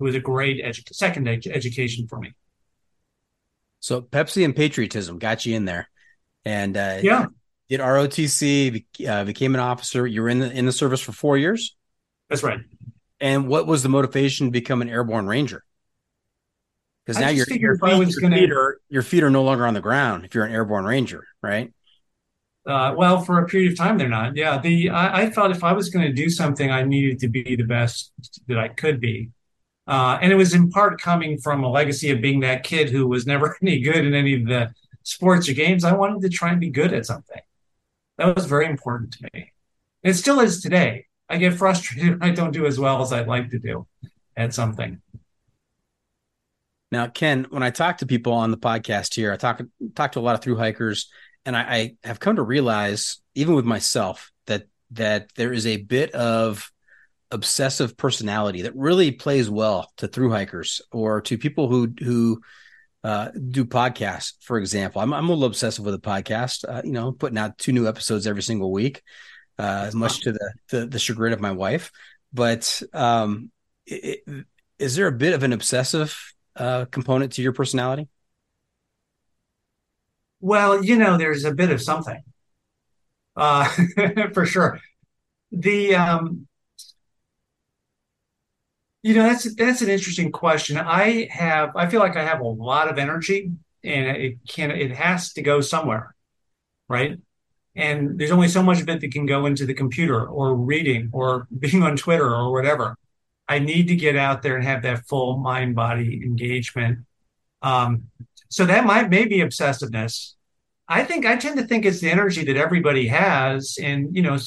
[0.00, 2.34] it was a great edu- second ed- education for me.
[3.80, 5.90] So Pepsi and patriotism got you in there,
[6.46, 7.26] and uh, yeah,
[7.68, 10.06] did ROTC, uh, became an officer.
[10.06, 11.76] You were in the in the service for four years.
[12.30, 12.60] That's right.
[13.20, 15.64] And what was the motivation to become an airborne ranger?
[17.04, 18.36] Because now your, your, feet, your, gonna...
[18.36, 21.26] feet are, your feet are no longer on the ground if you're an airborne ranger,
[21.42, 21.72] right?
[22.66, 24.36] Uh, well, for a period of time, they're not.
[24.36, 27.28] Yeah, the I, I thought if I was going to do something, I needed to
[27.28, 28.12] be the best
[28.48, 29.30] that I could be,
[29.86, 33.06] uh, and it was in part coming from a legacy of being that kid who
[33.06, 35.84] was never any good in any of the sports or games.
[35.84, 37.40] I wanted to try and be good at something.
[38.16, 39.52] That was very important to me.
[40.02, 41.06] It still is today.
[41.28, 43.86] I get frustrated I don't do as well as I'd like to do
[44.36, 45.02] at something.
[46.94, 49.60] Now, Ken, when I talk to people on the podcast here, I talk
[49.96, 51.10] talk to a lot of through hikers,
[51.44, 55.78] and I, I have come to realize, even with myself, that that there is a
[55.78, 56.70] bit of
[57.32, 62.40] obsessive personality that really plays well to through hikers or to people who who
[63.02, 64.34] uh, do podcasts.
[64.40, 66.64] For example, I'm I'm a little obsessive with a podcast.
[66.64, 69.02] Uh, you know, putting out two new episodes every single week,
[69.58, 71.90] uh, much to the, the, the chagrin of my wife.
[72.32, 73.50] But um,
[73.84, 74.46] it, it,
[74.78, 78.08] is there a bit of an obsessive uh, component to your personality?
[80.40, 82.22] Well, you know, there's a bit of something,
[83.36, 83.64] uh,
[84.32, 84.80] for sure.
[85.52, 86.46] The um,
[89.02, 90.78] you know that's that's an interesting question.
[90.78, 94.92] I have I feel like I have a lot of energy, and it can it
[94.92, 96.14] has to go somewhere,
[96.88, 97.18] right?
[97.76, 101.10] And there's only so much of it that can go into the computer or reading
[101.12, 102.96] or being on Twitter or whatever.
[103.48, 107.00] I need to get out there and have that full mind body engagement.
[107.62, 108.04] Um,
[108.48, 110.34] so that might maybe obsessiveness.
[110.86, 114.38] I think I tend to think it's the energy that everybody has, and you know,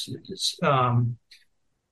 [0.62, 1.17] um,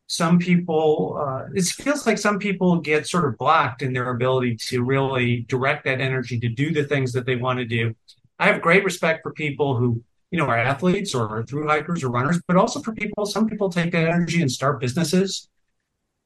[0.08, 1.18] some people.
[1.20, 5.46] Uh, it feels like some people get sort of blocked in their ability to really
[5.48, 7.96] direct that energy to do the things that they want to do.
[8.38, 12.10] I have great respect for people who you know are athletes or through hikers or
[12.10, 13.26] runners, but also for people.
[13.26, 15.50] Some people take that energy and start businesses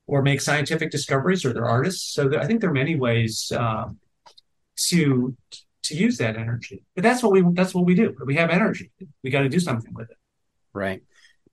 [0.09, 2.13] or make scientific discoveries or they're artists.
[2.15, 3.99] So I think there are many ways um,
[4.87, 5.35] to
[5.83, 6.83] to use that energy.
[6.95, 8.15] But that's what we that's what we do.
[8.25, 8.91] We have energy.
[9.23, 10.17] We got to do something with it.
[10.73, 11.03] Right.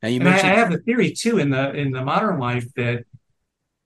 [0.02, 2.38] Now you and mentioned- I, I have the theory too in the in the modern
[2.38, 3.04] life that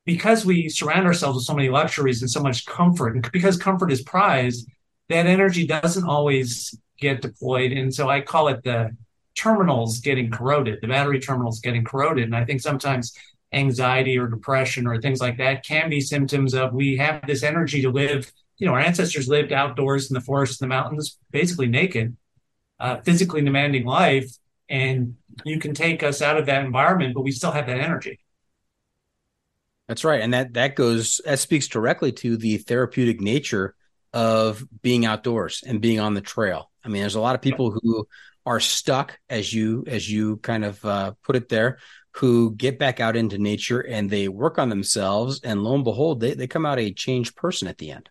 [0.07, 3.91] because we surround ourselves with so many luxuries and so much comfort, and because comfort
[3.91, 4.69] is prized,
[5.09, 7.73] that energy doesn't always get deployed.
[7.73, 8.97] And so I call it the
[9.37, 12.25] terminals getting corroded, the battery terminals getting corroded.
[12.25, 13.13] And I think sometimes
[13.53, 17.83] anxiety or depression or things like that can be symptoms of we have this energy
[17.83, 18.33] to live.
[18.59, 22.17] You know, our ancestors lived outdoors in the forests and the mountains, basically naked,
[22.79, 24.31] uh, physically demanding life.
[24.69, 28.21] And you can take us out of that environment, but we still have that energy.
[29.89, 30.21] That's right.
[30.21, 33.75] And that that goes that speaks directly to the therapeutic nature
[34.13, 36.71] of being outdoors and being on the trail.
[36.85, 38.07] I mean, there's a lot of people who
[38.47, 41.79] are stuck as you as you kind of uh, put it there
[42.12, 46.20] who get back out into nature and they work on themselves and lo and behold
[46.20, 48.09] they, they come out a changed person at the end.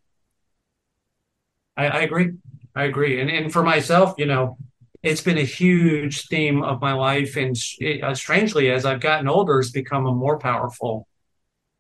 [1.76, 2.34] I, I agree.
[2.76, 3.20] I agree.
[3.20, 4.58] And, and for myself you know
[5.02, 7.38] it's been a huge theme of my life.
[7.38, 11.08] And it, uh, strangely as i've gotten older it's become a more powerful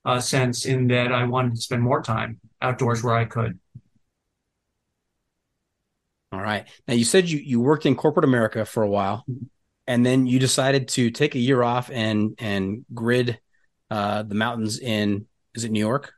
[0.05, 3.59] uh, sense in that i wanted to spend more time outdoors where i could.
[6.31, 6.67] All right.
[6.87, 9.25] Now you said you you worked in corporate America for a while,
[9.89, 13.39] and then you decided to take a year off and and grid
[13.91, 16.13] uh, the mountains in is it New York?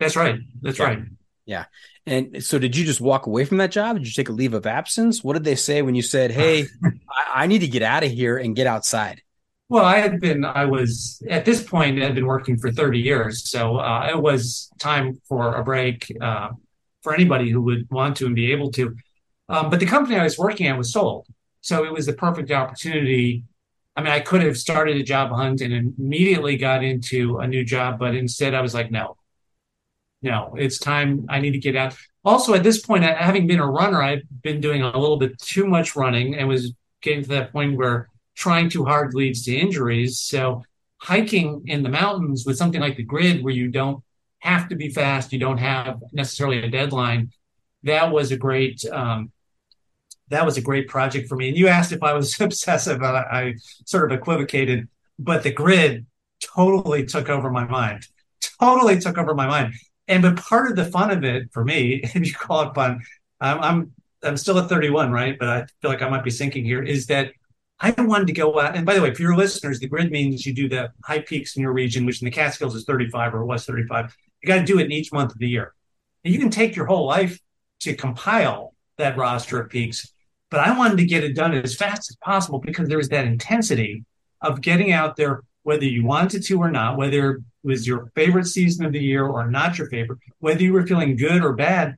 [0.00, 0.38] That's right.
[0.62, 0.86] That's Yeah.
[0.86, 0.98] right.
[1.46, 1.64] Yeah.
[2.06, 3.96] And so did you just walk away from that job?
[3.96, 5.24] Did you take a leave of absence?
[5.24, 6.68] What did they say when you said, "Hey,
[7.10, 9.22] I, I need to get out of here and get outside"?
[9.68, 13.00] Well, I had been, I was at this point, I had been working for 30
[13.00, 13.50] years.
[13.50, 16.50] So uh, it was time for a break uh,
[17.02, 18.96] for anybody who would want to and be able to.
[19.50, 21.26] Um, but the company I was working at was sold.
[21.68, 23.44] So it was the perfect opportunity.
[23.94, 27.62] I mean, I could have started a job hunt and immediately got into a new
[27.62, 29.18] job, but instead I was like, no,
[30.22, 31.26] no, it's time.
[31.28, 31.94] I need to get out.
[32.24, 35.66] Also, at this point, having been a runner, I've been doing a little bit too
[35.66, 40.18] much running and was getting to that point where trying too hard leads to injuries.
[40.20, 40.62] So
[40.96, 44.02] hiking in the mountains with something like the grid where you don't
[44.38, 47.30] have to be fast, you don't have necessarily a deadline.
[47.82, 49.32] That was a great, um,
[50.30, 51.48] that was a great project for me.
[51.48, 53.02] And you asked if I was obsessive.
[53.02, 53.54] I, I
[53.86, 54.88] sort of equivocated,
[55.18, 56.06] but the grid
[56.40, 58.06] totally took over my mind.
[58.60, 59.74] Totally took over my mind.
[60.06, 63.00] And but part of the fun of it for me, if you call it fun,
[63.40, 65.38] I'm I'm, I'm still at 31, right?
[65.38, 66.82] But I feel like I might be sinking here.
[66.82, 67.32] Is that
[67.80, 68.76] I wanted to go out.
[68.76, 71.56] And by the way, for your listeners, the grid means you do the high peaks
[71.56, 74.16] in your region, which in the Catskills is 35 or was 35.
[74.42, 75.74] You got to do it in each month of the year.
[76.24, 77.38] And you can take your whole life
[77.80, 80.12] to compile that roster of peaks.
[80.50, 83.26] But I wanted to get it done as fast as possible because there was that
[83.26, 84.04] intensity
[84.40, 88.46] of getting out there, whether you wanted to or not, whether it was your favorite
[88.46, 91.96] season of the year or not your favorite, whether you were feeling good or bad,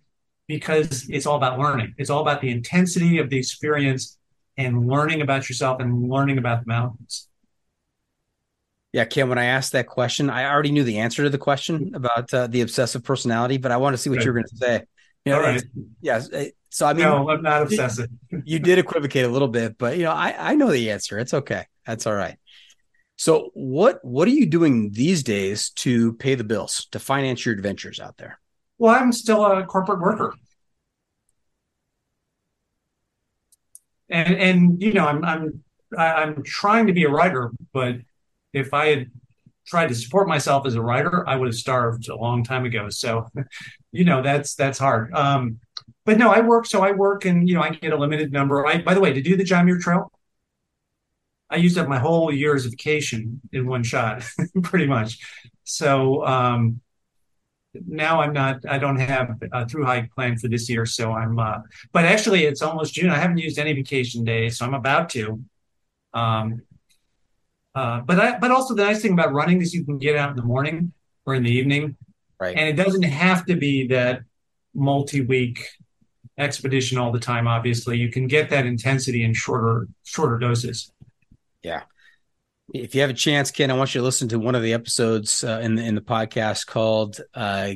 [0.48, 1.94] because it's all about learning.
[1.96, 4.18] It's all about the intensity of the experience
[4.56, 7.28] and learning about yourself and learning about the mountains.
[8.92, 11.92] Yeah, Ken, when I asked that question, I already knew the answer to the question
[11.94, 14.24] about uh, the obsessive personality, but I want to see what Right.
[14.24, 14.82] you were going to say.
[15.24, 15.62] You know, All right.
[16.00, 16.32] Yes.
[16.32, 18.08] uh, So, I mean, no, I'm not obsessive.
[18.44, 21.18] you did equivocate a little bit, but you know, I, I know the answer.
[21.18, 21.66] It's okay.
[21.86, 22.38] That's all right.
[23.16, 27.54] So what what are you doing these days to pay the bills, to finance your
[27.54, 28.40] adventures out there?
[28.78, 30.34] Well, I'm still a corporate worker.
[34.08, 35.62] And and you know, I'm I'm
[35.98, 37.96] I'm trying to be a writer, but
[38.52, 39.10] if I had
[39.66, 42.88] tried to support myself as a writer, I would have starved a long time ago.
[42.90, 43.26] So,
[43.92, 45.12] you know, that's that's hard.
[45.14, 45.60] Um,
[46.04, 46.66] but no, I work.
[46.66, 48.66] So I work, and you know, I get a limited number.
[48.66, 50.10] I, by the way, to do the John Muir Trail,
[51.50, 54.24] I used up my whole year's vacation in one shot,
[54.62, 55.18] pretty much.
[55.64, 56.80] So um,
[57.74, 58.60] now I'm not.
[58.68, 60.86] I don't have a through hike plan for this year.
[60.86, 61.38] So I'm.
[61.38, 61.58] Uh,
[61.92, 63.10] but actually, it's almost June.
[63.10, 65.40] I haven't used any vacation days, so I'm about to.
[66.14, 66.62] Um,
[67.74, 70.30] uh, but I, but also the nice thing about running is you can get out
[70.30, 70.92] in the morning
[71.26, 71.96] or in the evening,
[72.38, 72.56] Right.
[72.56, 74.22] and it doesn't have to be that
[74.74, 75.60] multi-week
[76.38, 77.46] expedition all the time.
[77.46, 80.90] Obviously, you can get that intensity in shorter shorter doses.
[81.62, 81.82] Yeah.
[82.72, 84.72] If you have a chance, Ken, I want you to listen to one of the
[84.72, 87.72] episodes uh, in the in the podcast called uh,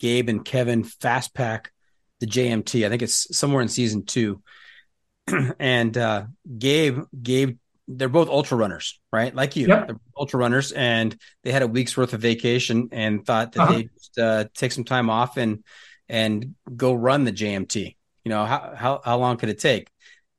[0.00, 1.72] "Gabe and Kevin Fast Pack
[2.20, 4.42] the JMT." I think it's somewhere in season two.
[5.58, 6.24] and uh,
[6.58, 7.58] Gabe, Gabe,
[7.88, 9.34] they're both ultra runners, right?
[9.34, 9.86] Like you, Yep.
[9.86, 13.72] they're ultra runners, and they had a week's worth of vacation and thought that Uh-huh.
[13.74, 15.64] they'd just, uh, take some time off and
[16.08, 17.96] and go run the JMT.
[18.24, 19.88] You know how how how long could it take?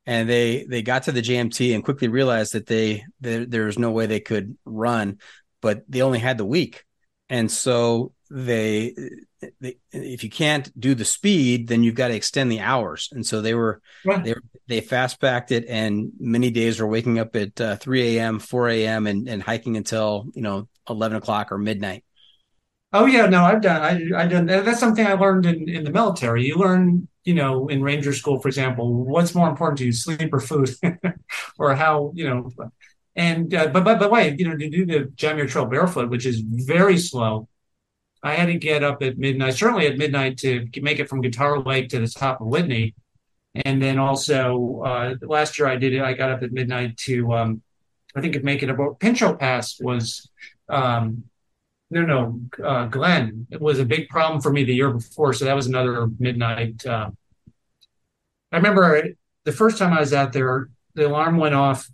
[0.06, 3.92] and they they got to the JMT and quickly realized that they there was no
[3.92, 5.20] way they could run,
[5.62, 6.86] but they only had the week,
[7.30, 8.94] and so they,
[9.62, 13.26] they if you can't do the speed, then you've got to extend the hours, and
[13.26, 14.23] so they were Right.
[14.23, 14.36] they
[14.67, 18.69] they fast packed it, and many days were waking up at uh, 3 a.m., 4
[18.69, 22.04] a.m., and and hiking until you know 11 o'clock or midnight.
[22.93, 23.82] Oh yeah, no, I've done.
[23.82, 24.45] I I done.
[24.45, 26.45] That's something I learned in in the military.
[26.45, 30.34] You learn, you know, in Ranger School, for example, what's more important to you, sleep
[30.34, 30.69] or food,
[31.60, 32.50] or how you know.
[33.15, 36.10] And uh, but but but wait, you know, to do the John Muir Trail barefoot,
[36.10, 37.50] which is very slow.
[38.24, 41.60] I had to get up at midnight, certainly at midnight, to make it from Guitar
[41.60, 42.96] Lake to the top of Whitney,
[43.54, 46.02] and then also uh, last year I did it.
[46.02, 47.62] I got up at midnight to, um,
[48.15, 50.30] I think, make it about Pinchot Pass was.
[50.70, 51.24] Um,
[51.90, 53.48] no, no, uh, Glen.
[53.50, 56.86] It was a big problem for me the year before, so that was another midnight.
[56.86, 57.12] Uh,
[58.52, 59.04] I remember
[59.46, 61.90] the first time I was out there, the alarm went off,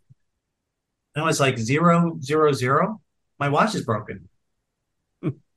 [1.13, 3.01] and it was like zero, zero, zero.
[3.39, 4.27] My watch is broken,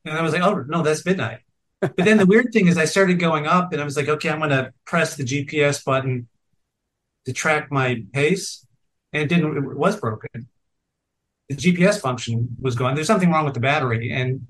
[0.06, 1.40] and I was like, "Oh no, that's midnight."
[1.80, 4.30] But then the weird thing is, I started going up, and I was like, "Okay,
[4.30, 6.28] I'm going to press the GPS button
[7.26, 8.66] to track my pace,"
[9.12, 9.56] and it didn't.
[9.56, 10.48] It was broken
[11.48, 12.94] the GPS function was gone.
[12.94, 14.46] There's something wrong with the battery, and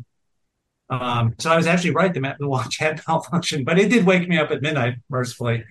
[0.88, 2.12] um, so I was actually right.
[2.12, 5.64] The, the watch had malfunction, but it did wake me up at midnight, mercifully.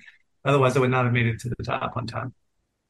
[0.44, 2.34] Otherwise, I would not have made it to the top on time.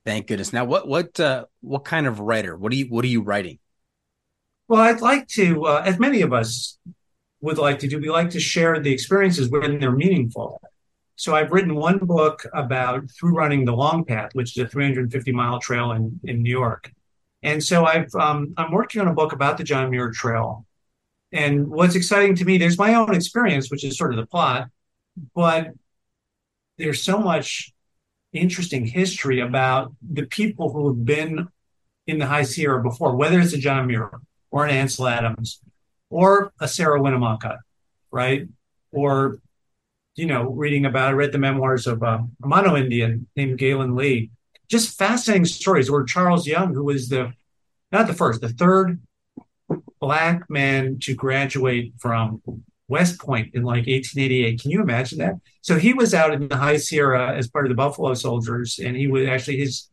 [0.06, 0.52] Thank goodness.
[0.52, 2.56] Now, what what uh, what kind of writer?
[2.58, 3.60] What are you what are you writing?
[4.68, 6.80] Well, I'd like to, uh, as many of us
[7.42, 10.60] would like to do, we like to share the experiences when they're meaningful.
[11.18, 15.32] So I've written one book about through running the Long Path, which is a 350
[15.32, 16.92] mile trail in in New York.
[17.44, 20.66] And so I've um, I'm working on a book about the John Muir Trail.
[21.32, 24.70] And what's exciting to me, there's my own experience, which is sort of the plot,
[25.36, 25.72] but
[26.78, 27.72] there's so much
[28.34, 31.48] interesting history about the people who have been
[32.08, 34.12] in the High Sierra before, whether it's a John Muir
[34.56, 35.60] or an Ansel Adams
[36.10, 37.60] or a Sarah Winnemucca,
[38.10, 38.48] right?
[38.94, 39.40] Or,
[40.16, 44.32] you know, reading about, I read the memoirs of a Mono Indian named Gaylen Lee.
[44.70, 45.90] Just fascinating stories.
[45.90, 47.34] Or Charles Young, who was the,
[47.92, 49.02] not the first, the third
[50.00, 52.42] black man to graduate from
[52.88, 54.62] West Point in like 1888.
[54.62, 55.36] Can you imagine that?
[55.64, 58.96] So he was out in the High Sierra as part of the Buffalo Soldiers, and
[58.96, 59.90] he was actually his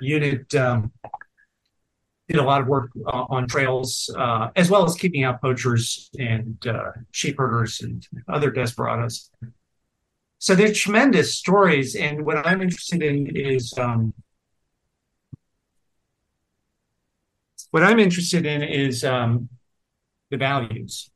[0.00, 0.90] unit um,
[2.32, 6.10] did a lot of work uh, on trails, uh, as well as keeping out poachers
[6.18, 9.30] and uh, sheep herders and other desperados.
[10.38, 14.12] So they're tremendous stories, and what I'm interested in is um,
[17.70, 19.48] what I'm interested in is um,
[20.30, 21.10] the values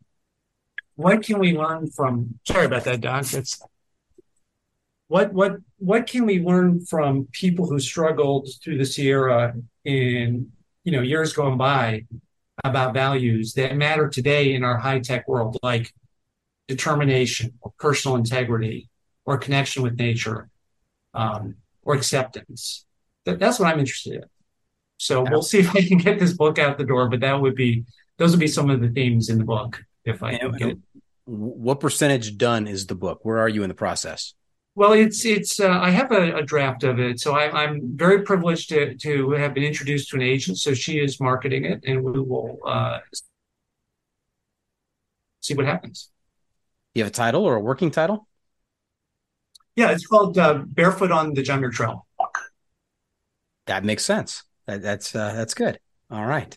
[0.97, 3.23] what can we learn from sorry about that don
[5.09, 9.55] what what what can we learn from people who struggled through the sierra
[9.85, 10.51] in
[10.87, 12.07] you know years going by
[12.65, 15.93] about values that matter today in our high-tech world like
[16.69, 18.89] determination or personal integrity
[19.27, 20.49] or connection with nature
[21.13, 22.87] um, or acceptance
[23.27, 24.25] that, that's what i'm interested in
[24.97, 27.55] so we'll see if i can get this book out the door but that would
[27.55, 27.85] be
[28.17, 30.83] those would be some of the themes in the book if I and, can
[31.27, 33.21] What percentage done is the book?
[33.25, 34.35] Where are you in the process?
[34.77, 35.59] Well, it's it's.
[35.59, 39.31] Uh, I have a, a, draft of it, so I, am very privileged to to
[39.31, 40.59] have been introduced to an agent.
[40.59, 42.99] So she is marketing it, and we will uh,
[45.41, 46.11] see what happens.
[46.95, 48.29] You have a title or a working title?
[49.77, 52.07] Yeah, it's called uh, "Barefoot on the Muir Trail."
[53.65, 54.45] That makes sense.
[54.67, 55.81] That, that's uh, that's good.
[56.11, 56.55] All right.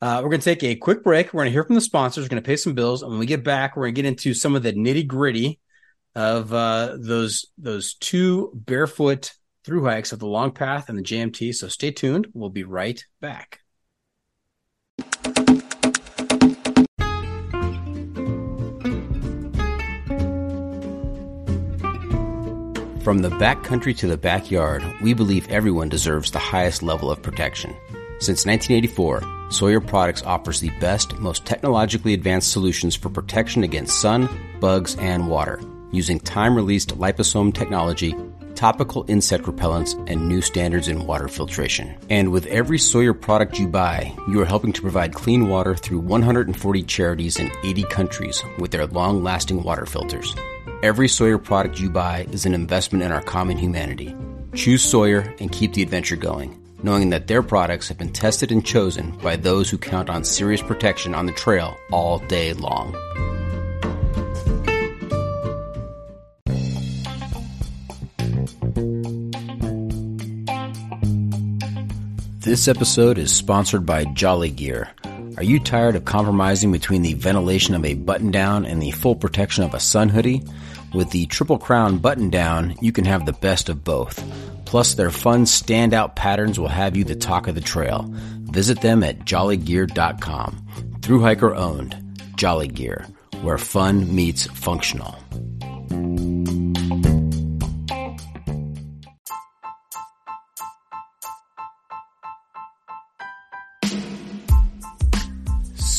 [0.00, 1.34] Uh, we're going to take a quick break.
[1.34, 2.24] We're going to hear from the sponsors.
[2.24, 4.08] We're going to pay some bills, and when we get back, we're going to get
[4.08, 5.60] into some of the nitty gritty
[6.14, 9.32] of uh, those those two barefoot
[9.64, 11.54] through hikes of the long path and the JMT.
[11.54, 12.28] So stay tuned.
[12.34, 13.60] We'll be right back.
[23.04, 27.76] From the backcountry to the backyard, we believe everyone deserves the highest level of protection.
[28.18, 34.26] Since 1984, Sawyer Products offers the best, most technologically advanced solutions for protection against sun,
[34.58, 35.60] bugs, and water,
[35.94, 38.14] using time released liposome technology,
[38.54, 41.96] topical insect repellents, and new standards in water filtration.
[42.10, 46.00] And with every Sawyer product you buy, you are helping to provide clean water through
[46.00, 50.34] 140 charities in 80 countries with their long lasting water filters.
[50.82, 54.14] Every Sawyer product you buy is an investment in our common humanity.
[54.54, 58.64] Choose Sawyer and keep the adventure going knowing that their products have been tested and
[58.64, 62.94] chosen by those who count on serious protection on the trail all day long.
[72.44, 74.90] This episode is sponsored by Jolly Gear.
[75.36, 79.16] Are you tired of compromising between the ventilation of a button down and the full
[79.16, 80.42] protection of a sun hoodie?
[80.92, 84.22] With the Triple Crown button down, you can have the best of both
[84.74, 88.06] Plus, their fun standout patterns will have you the talk of the trail.
[88.50, 90.66] Visit them at jollygear.com.
[91.00, 91.96] Through hiker owned,
[92.34, 93.06] Jolly Gear,
[93.42, 95.16] where fun meets functional.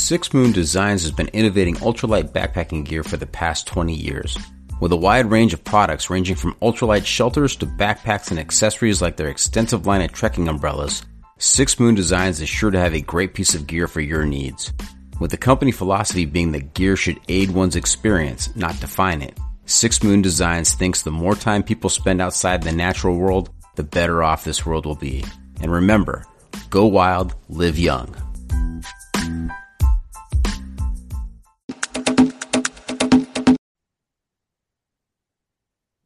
[0.06, 4.38] Six Moon Designs has been innovating ultralight backpacking gear for the past 20 years.
[4.80, 9.18] With a wide range of products ranging from ultralight shelters to backpacks and accessories like
[9.18, 11.04] their extensive line of trekking umbrellas,
[11.40, 14.72] Six Moon Designs is sure to have a great piece of gear for your needs.
[15.20, 20.04] With the company philosophy being that gear should aid one's experience, not define it, Six
[20.04, 24.44] Moon Designs thinks the more time people spend outside the natural world, the better off
[24.44, 25.26] this world will be.
[25.62, 26.24] And remember,
[26.70, 28.16] go wild, live young.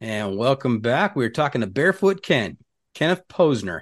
[0.00, 1.14] And welcome back.
[1.14, 2.56] We were talking to Barefoot Ken,
[2.94, 3.80] Kenneth Posner,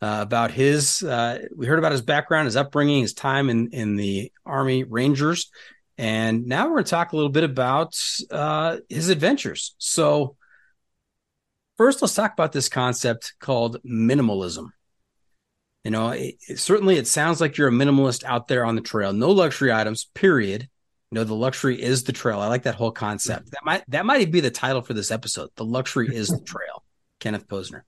[0.00, 1.02] uh, about his.
[1.02, 5.50] Uh, we heard about his background, his upbringing, his time in in the Army Rangers,
[5.98, 7.94] and now we're going to talk a little bit about
[8.30, 9.74] uh, his adventures.
[9.78, 10.36] So,
[11.76, 14.70] First, let's talk about this concept called minimalism.
[15.84, 18.80] You know, it, it, certainly it sounds like you're a minimalist out there on the
[18.80, 19.12] trail.
[19.12, 20.68] No luxury items, period.
[21.10, 22.40] You know, the luxury is the trail.
[22.40, 23.52] I like that whole concept.
[23.52, 25.50] That might that might be the title for this episode.
[25.56, 26.82] The luxury is the trail.
[27.20, 27.82] Kenneth Posner.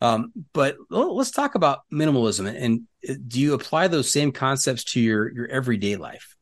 [0.00, 5.00] Um, but let's talk about minimalism and uh, do you apply those same concepts to
[5.00, 6.36] your your everyday life?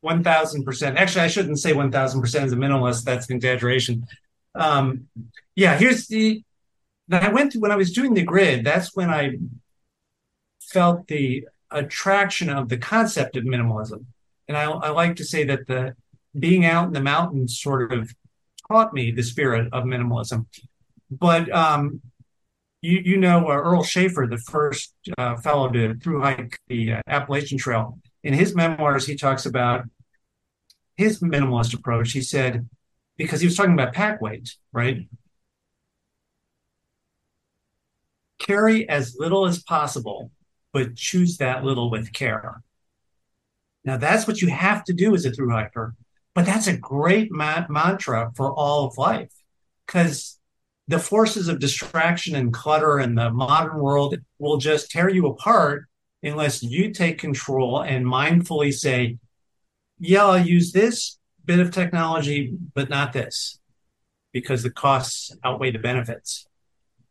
[0.00, 0.98] One thousand percent.
[0.98, 3.04] Actually, I shouldn't say one thousand percent as a minimalist.
[3.04, 4.06] That's an exaggeration.
[4.54, 5.08] Um,
[5.54, 6.42] yeah, here's the.
[7.08, 8.64] That I went to when I was doing the grid.
[8.64, 9.36] That's when I
[10.60, 14.06] felt the attraction of the concept of minimalism,
[14.48, 15.94] and I, I like to say that the
[16.38, 18.12] being out in the mountains sort of
[18.68, 20.46] taught me the spirit of minimalism.
[21.10, 22.00] But um,
[22.82, 27.02] you, you know uh, Earl Shaffer, the first uh, fellow to through hike the uh,
[27.06, 27.98] Appalachian Trail.
[28.22, 29.84] In his memoirs, he talks about
[30.96, 32.12] his minimalist approach.
[32.12, 32.68] He said,
[33.16, 35.08] because he was talking about pack weight, right?
[38.38, 40.30] Carry as little as possible,
[40.72, 42.62] but choose that little with care.
[43.86, 45.94] Now, that's what you have to do as a through hiker,
[46.34, 49.32] but that's a great ma- mantra for all of life
[49.86, 50.38] because
[50.88, 55.86] the forces of distraction and clutter in the modern world will just tear you apart
[56.22, 59.18] unless you take control and mindfully say,
[59.98, 63.60] yeah, I'll use this bit of technology, but not this
[64.32, 66.46] because the costs outweigh the benefits.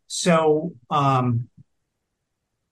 [0.08, 1.50] So, um,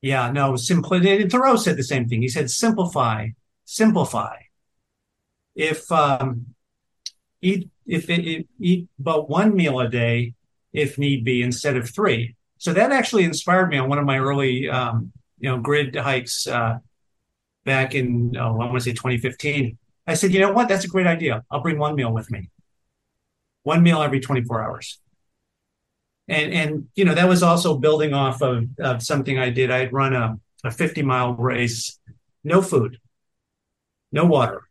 [0.02, 2.22] yeah, no, simply, Thoreau said the same thing.
[2.22, 3.30] He said, simplify,
[3.74, 4.38] simplify.
[5.56, 6.48] If, um,
[7.42, 10.34] eat, if it, eat but one meal a day,
[10.72, 12.36] if need be, instead of three.
[12.58, 16.48] So that actually inspired me on one of my early, um, you know, grid hikes
[16.48, 16.78] uh,
[17.66, 19.78] back in, oh, I want to say 2015.
[20.06, 20.70] I said, you know what?
[20.70, 21.44] That's a great idea.
[21.50, 22.50] I'll bring one meal with me.
[23.64, 25.00] One meal every 24 hours.
[26.28, 29.72] And, and you know, that was also building off of, of something I did.
[29.72, 32.00] I'd run a, a 50 mile race,
[32.44, 32.98] no food,
[34.14, 34.62] no water,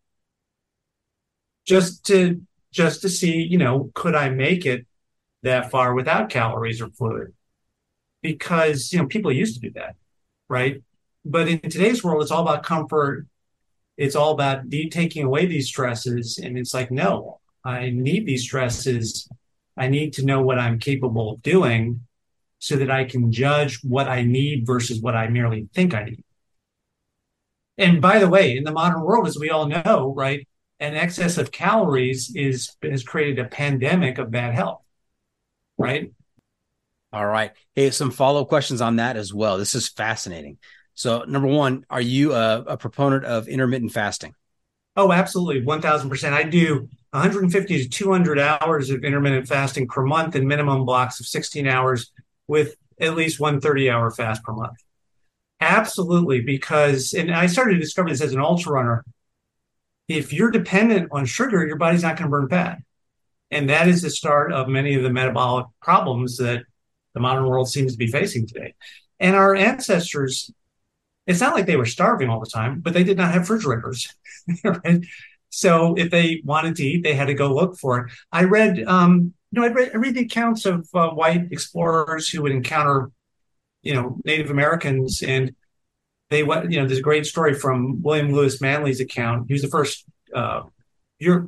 [1.66, 2.40] just to,
[2.72, 4.86] just to see, you know, could I make it
[5.42, 7.34] that far without calories or fluid?
[8.22, 9.96] Because you know people used to do that
[10.52, 10.82] right?
[11.24, 13.26] But in today's world it's all about comfort.
[13.96, 16.38] It's all about de- taking away these stresses.
[16.38, 19.28] And it's like no i need these stresses.
[19.76, 22.00] I need to know what i'm capable of doing
[22.58, 26.24] so that i can judge what i need versus what i merely think i need
[27.78, 30.46] and by the way in the modern world as we all know right
[30.80, 34.82] an excess of calories is has created a pandemic of bad health
[35.82, 36.12] right?
[37.12, 37.52] All right.
[37.74, 39.58] Hey, some follow up questions on that as well.
[39.58, 40.58] This is fascinating.
[40.94, 44.34] So, number one, are you a, a proponent of intermittent fasting?
[44.96, 45.62] Oh, absolutely.
[45.62, 46.32] 1000%.
[46.32, 51.26] I do 150 to 200 hours of intermittent fasting per month in minimum blocks of
[51.26, 52.12] 16 hours
[52.46, 54.76] with at least one 30 hour fast per month.
[55.62, 56.40] Absolutely.
[56.40, 59.04] Because, and I started to discover this as an ultra runner.
[60.08, 62.78] If you're dependent on sugar, your body's not going to burn fat.
[63.50, 66.64] And that is the start of many of the metabolic problems that
[67.14, 68.74] the modern world seems to be facing today.
[69.20, 70.50] And our ancestors,
[71.26, 74.12] it's not like they were starving all the time, but they did not have refrigerators.
[74.64, 75.04] right?
[75.50, 78.12] So if they wanted to eat, they had to go look for it.
[78.32, 82.28] I read, um, you know, I read, I read the accounts of uh, white explorers
[82.28, 83.10] who would encounter,
[83.82, 85.54] you know, Native Americans, and
[86.30, 86.70] they went.
[86.70, 89.46] You know, there's a great story from William Lewis Manly's account.
[89.48, 90.04] He was the first
[90.34, 90.62] uh,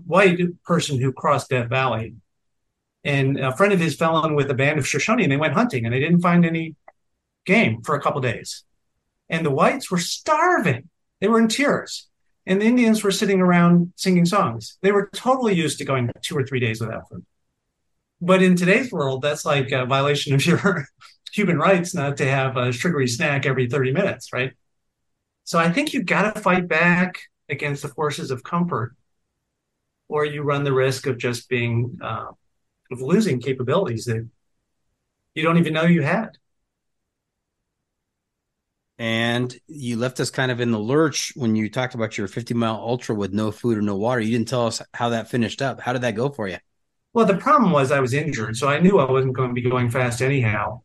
[0.06, 2.14] white person who crossed Death Valley.
[3.04, 5.54] And a friend of his fell in with a band of Shoshone and they went
[5.54, 6.74] hunting and they didn't find any
[7.44, 8.64] game for a couple days.
[9.28, 10.88] And the whites were starving.
[11.20, 12.08] They were in tears.
[12.46, 14.78] And the Indians were sitting around singing songs.
[14.82, 17.24] They were totally used to going two or three days without food.
[18.20, 20.86] But in today's world, that's like a violation of your
[21.34, 24.52] human rights not to have a sugary snack every 30 minutes, right?
[25.42, 27.18] So I think you've got to fight back
[27.48, 28.94] against the forces of comfort
[30.08, 32.26] or you run the risk of just being uh,
[32.92, 34.28] of losing capabilities that
[35.34, 36.38] you don't even know you had.
[38.96, 42.54] And you left us kind of in the lurch when you talked about your 50
[42.54, 44.20] mile ultra with no food or no water.
[44.20, 45.80] You didn't tell us how that finished up.
[45.80, 46.58] How did that go for you?
[47.12, 49.68] Well, the problem was I was injured, so I knew I wasn't going to be
[49.68, 50.83] going fast anyhow.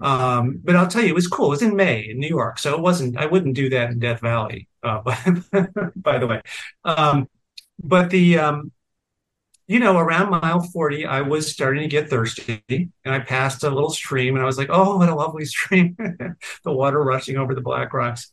[0.00, 1.46] Um, but I'll tell you, it was cool.
[1.46, 3.16] It was in May in New York, so it wasn't.
[3.16, 4.68] I wouldn't do that in Death Valley.
[4.82, 5.00] Uh,
[5.96, 6.40] by, the way,
[6.84, 7.28] um,
[7.82, 8.72] but the um,
[9.66, 13.70] you know around mile 40 i was starting to get thirsty and i passed a
[13.70, 15.96] little stream and i was like oh what a lovely stream
[16.64, 18.32] the water rushing over the black rocks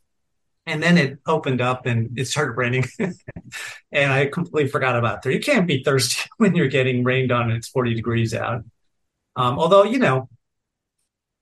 [0.66, 2.84] and then it opened up and it started raining
[3.92, 7.44] and i completely forgot about there you can't be thirsty when you're getting rained on
[7.50, 8.64] and it's 40 degrees out
[9.36, 10.28] Um, although, you know,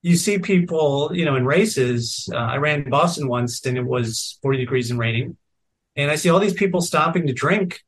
[0.04, 2.28] you see people, you know, in races.
[2.30, 5.38] Uh, I ran Boston once and it was 40 degrees and raining.
[5.96, 7.80] And I see all these people stopping to drink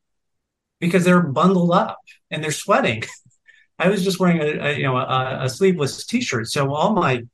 [0.81, 1.99] because they're bundled up
[2.31, 3.03] and they're sweating.
[3.79, 6.49] I was just wearing a, a you know a, a, sleeveless t-shirt.
[6.49, 7.25] So all my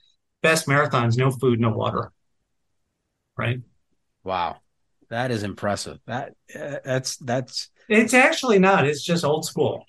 [0.43, 2.11] best marathons, no food, no water.
[3.37, 3.61] Right.
[4.25, 4.57] Wow,
[5.11, 6.01] that is impressive.
[6.09, 7.71] That uh, that's that's.
[7.89, 8.85] It's actually not.
[8.85, 9.87] It's just old school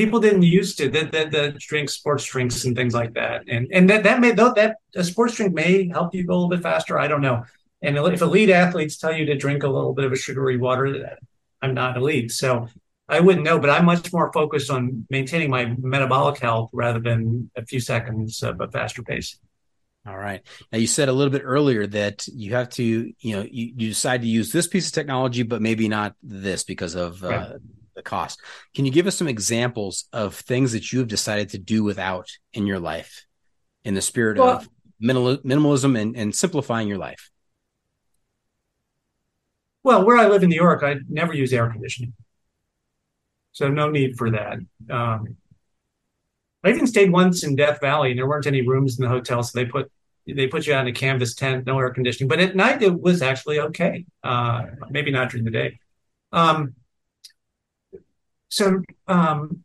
[0.00, 3.68] people didn't used to that the, the drink sports drinks and things like that and
[3.70, 6.48] and that that may though that a sports drink may help you go a little
[6.48, 7.44] bit faster i don't know
[7.82, 11.18] and if elite athletes tell you to drink a little bit of a sugary water
[11.60, 12.66] i'm not elite so
[13.10, 17.50] i wouldn't know but i'm much more focused on maintaining my metabolic health rather than
[17.54, 19.38] a few seconds of a faster pace
[20.06, 20.40] all right.
[20.72, 23.88] Now you said a little bit earlier that you have to, you know, you, you
[23.90, 27.34] decide to use this piece of technology, but maybe not this because of right.
[27.34, 27.58] uh,
[28.02, 28.40] the cost.
[28.74, 32.66] Can you give us some examples of things that you've decided to do without in
[32.66, 33.26] your life
[33.84, 37.30] in the spirit well, of minimal, minimalism and, and simplifying your life?
[39.82, 42.14] Well, where I live in New York, I never use air conditioning.
[43.52, 44.58] So no need for that.
[44.90, 45.36] Um,
[46.62, 49.42] I even stayed once in Death Valley and there weren't any rooms in the hotel.
[49.42, 49.90] So they put
[50.26, 52.28] they put you on a canvas tent, no air conditioning.
[52.28, 54.04] But at night it was actually okay.
[54.22, 55.78] Uh, maybe not during the day.
[56.32, 56.74] Um,
[58.50, 59.64] so um,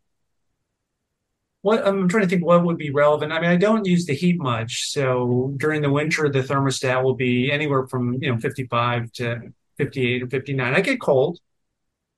[1.66, 3.32] what I'm trying to think what would be relevant.
[3.32, 4.88] I mean, I don't use the heat much.
[4.90, 10.22] So during the winter, the thermostat will be anywhere from you know 55 to 58
[10.22, 10.74] or 59.
[10.74, 11.40] I get cold,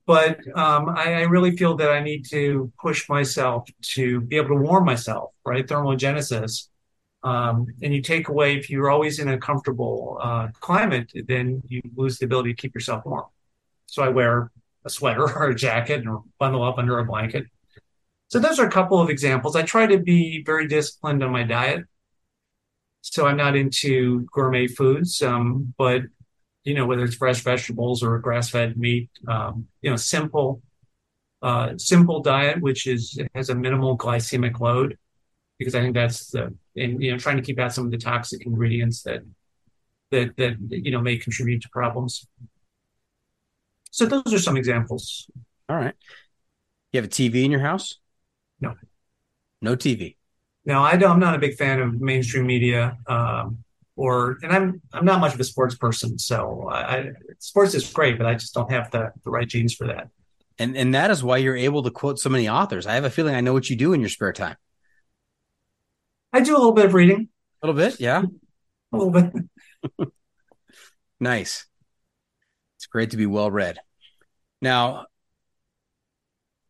[0.07, 4.49] but um, I, I, really feel that I need to push myself to be able
[4.49, 5.33] to warm myself.
[5.47, 6.69] Right, thermogenesis.
[7.23, 11.81] Um, and you take away if you're always in a comfortable uh, climate, then you
[11.97, 13.25] lose the ability to keep yourself warm.
[13.87, 14.51] So I wear
[14.85, 17.47] a sweater or a jacket and bundle up under a blanket.
[18.29, 19.57] So those are a couple of examples.
[19.57, 21.85] I try to be very disciplined on my diet.
[23.01, 26.03] So I'm not into gourmet foods, um, but
[26.64, 30.61] you know whether it's fresh vegetables or grass-fed meat, um, you know simple,
[31.41, 34.99] uh, simple diet which is has a minimal glycemic load,
[35.59, 37.99] because I think that's the and you know trying to keep out some of the
[37.99, 39.22] toxic ingredients that
[40.11, 42.26] that that you know may contribute to problems.
[43.91, 45.28] So those are some examples.
[45.68, 45.95] All right.
[46.93, 47.99] You have a TV in your house?
[48.61, 48.74] No.
[49.61, 50.16] No TV.
[50.64, 52.97] No, I don't, I'm not a big fan of mainstream media.
[53.07, 53.64] Um,
[53.99, 57.11] or and I'm I'm not much of a sports person, so I,
[57.41, 60.09] sports is great, but I just don't have the the right genes for that.
[60.59, 62.86] And and that is why you're able to quote so many authors.
[62.86, 64.57] I have a feeling I know what you do in your spare time.
[66.32, 67.28] I do a little bit of reading.
[67.62, 68.22] A little bit, yeah.
[68.93, 69.32] a little bit.
[71.20, 71.66] nice.
[72.79, 73.79] It's great to be well read.
[74.62, 75.07] Now,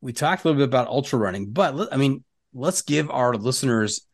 [0.00, 4.06] we talked a little bit about ultra running, but I mean, let's give our listeners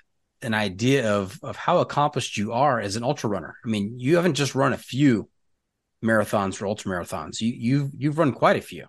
[0.42, 3.57] an idea of of how accomplished you are as an ultra runner.
[3.64, 5.28] I mean, you haven't just run a few
[6.05, 7.40] marathons or ultra marathons.
[7.40, 8.86] You you've you've run quite a few.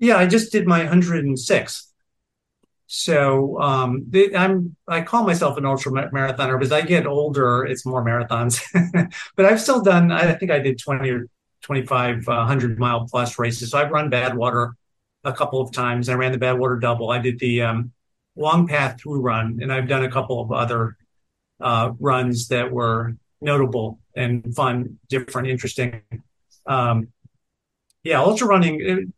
[0.00, 1.86] Yeah, I just did my 106th.
[2.86, 7.86] So um, I'm I call myself an ultra marathoner but as I get older, it's
[7.86, 8.60] more marathons.
[9.36, 10.10] but I've still done.
[10.10, 11.28] I think I did 20 or
[11.66, 13.70] 2,500 uh, mile plus races.
[13.70, 14.72] So I've run Badwater
[15.24, 16.08] a couple of times.
[16.08, 17.10] I ran the Badwater double.
[17.10, 17.92] I did the um,
[18.36, 20.96] long path through run, and I've done a couple of other
[21.60, 26.02] uh, runs that were notable and fun, different, interesting.
[26.66, 27.08] Um,
[28.02, 28.80] yeah, ultra running.
[28.80, 29.08] It,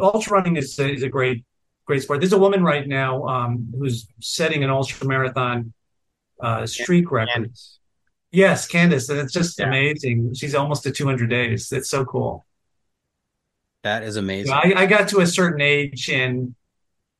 [0.00, 1.44] ultra running is is a great
[1.84, 2.20] great sport.
[2.20, 5.72] There's a woman right now um, who's setting an ultra marathon
[6.40, 7.52] uh, streak record.
[8.36, 9.08] Yes, Candace.
[9.08, 9.66] And it's just yeah.
[9.66, 10.34] amazing.
[10.34, 11.72] She's almost to 200 days.
[11.72, 12.44] It's so cool.
[13.82, 14.52] That is amazing.
[14.52, 16.54] I, I got to a certain age and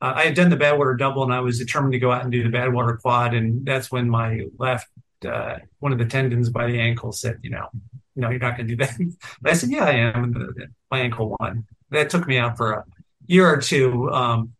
[0.02, 2.30] uh, I had done the Badwater double and I was determined to go out and
[2.30, 3.32] do the Badwater quad.
[3.32, 4.88] And that's when my left,
[5.26, 7.66] uh, one of the tendons by the ankle said, you know,
[8.14, 8.98] no, you're not going to do that.
[9.40, 10.22] But I said, yeah, I am.
[10.22, 11.64] And my ankle won.
[11.92, 12.84] That took me out for a
[13.26, 14.12] year or two.
[14.12, 14.52] Um,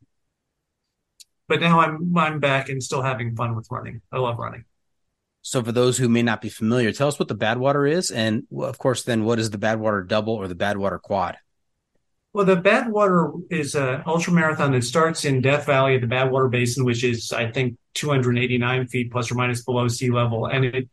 [1.49, 4.01] but now I'm I'm back and still having fun with running.
[4.11, 4.65] I love running.
[5.47, 8.49] So, for those who may not be familiar, tell us what the Badwater is, and
[8.59, 11.37] of course, then what is the Badwater Double or the Badwater Quad?
[12.33, 16.51] Well, the Badwater is an ultra marathon that starts in Death Valley at the Badwater
[16.51, 20.89] Basin, which is, I think, 289 feet plus or minus below sea level, and it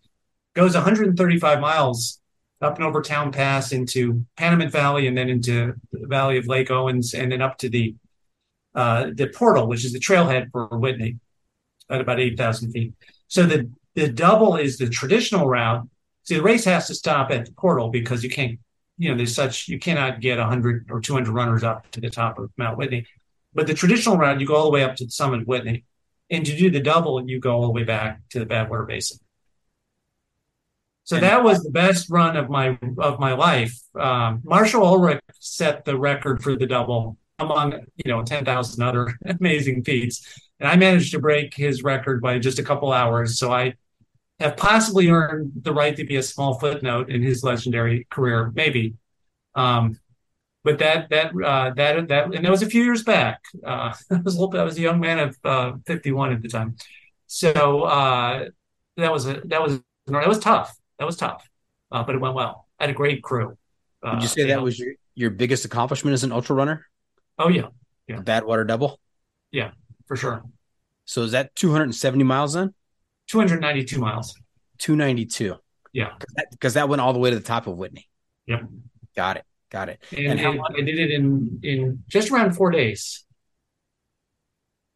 [0.54, 2.22] goes 135 miles
[2.62, 6.70] up and over Town Pass into Panamint Valley, and then into the Valley of Lake
[6.70, 7.96] Owens, and then up to the
[8.76, 11.18] uh, the portal, which is the trailhead for Whitney,
[11.90, 12.94] at about 8,000 feet.
[13.28, 15.88] So the the double is the traditional route.
[16.24, 18.60] See, the race has to stop at the portal because you can't,
[18.98, 22.40] you know, there's such, you cannot get 100 or 200 runners up to the top
[22.40, 23.06] of Mount Whitney.
[23.54, 25.86] but the traditional route, you go all the way up to the summit of Whitney.
[26.30, 29.20] And to do the double, you go all the way back to the Badwater Basin.
[31.04, 33.78] So And- that was the best run of my of my life.
[34.00, 37.74] Um, Marshall Ulrich set the record for the double among
[38.04, 40.26] you know ten thousand other amazing feats,
[40.60, 43.38] and I managed to break his record by just a couple hours.
[43.38, 43.74] So I
[44.40, 48.96] have possibly earned the right to be a small footnote in his legendary career, maybe.
[49.56, 50.00] Um,
[50.64, 53.42] but that that uh, that that and that was a few years back.
[53.66, 56.42] Uh, I was a little, I was a young man of uh, fifty one at
[56.42, 56.78] the time,
[57.28, 58.46] so uh,
[58.98, 60.76] that was a that was that was tough.
[61.00, 61.48] That was tough,
[61.92, 62.68] uh, but it went well.
[62.80, 63.58] I had a great crew.
[64.02, 66.88] Uh, Would you say that was your, your biggest accomplishment as an ultra runner?
[67.38, 67.68] Oh yeah,
[68.10, 69.00] A Badwater double.
[69.52, 69.72] Yeah,
[70.08, 70.44] for sure.
[71.06, 72.74] So is that 270 miles then?
[73.28, 74.36] Two hundred ninety two miles.
[74.80, 75.56] 292.
[75.94, 76.10] Yeah.
[76.52, 78.10] Because that, went all the way to the top of Whitney.
[78.48, 78.64] Yep.
[79.16, 79.46] Got it.
[79.70, 80.04] Got it.
[80.12, 83.26] and, And how long- I did it in in just around four days.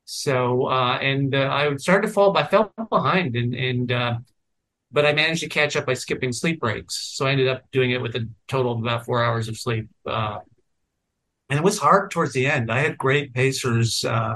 [0.06, 2.38] So uh, and uh, I started to fall.
[2.38, 4.18] I fell behind, and and uh,
[4.92, 6.96] but I managed to catch up by skipping sleep breaks.
[7.16, 9.90] So I ended up doing it with a total of about four hours of sleep.
[10.06, 10.40] Uh,
[11.50, 12.72] and it was hard towards the end.
[12.72, 14.36] I had great pacers, uh,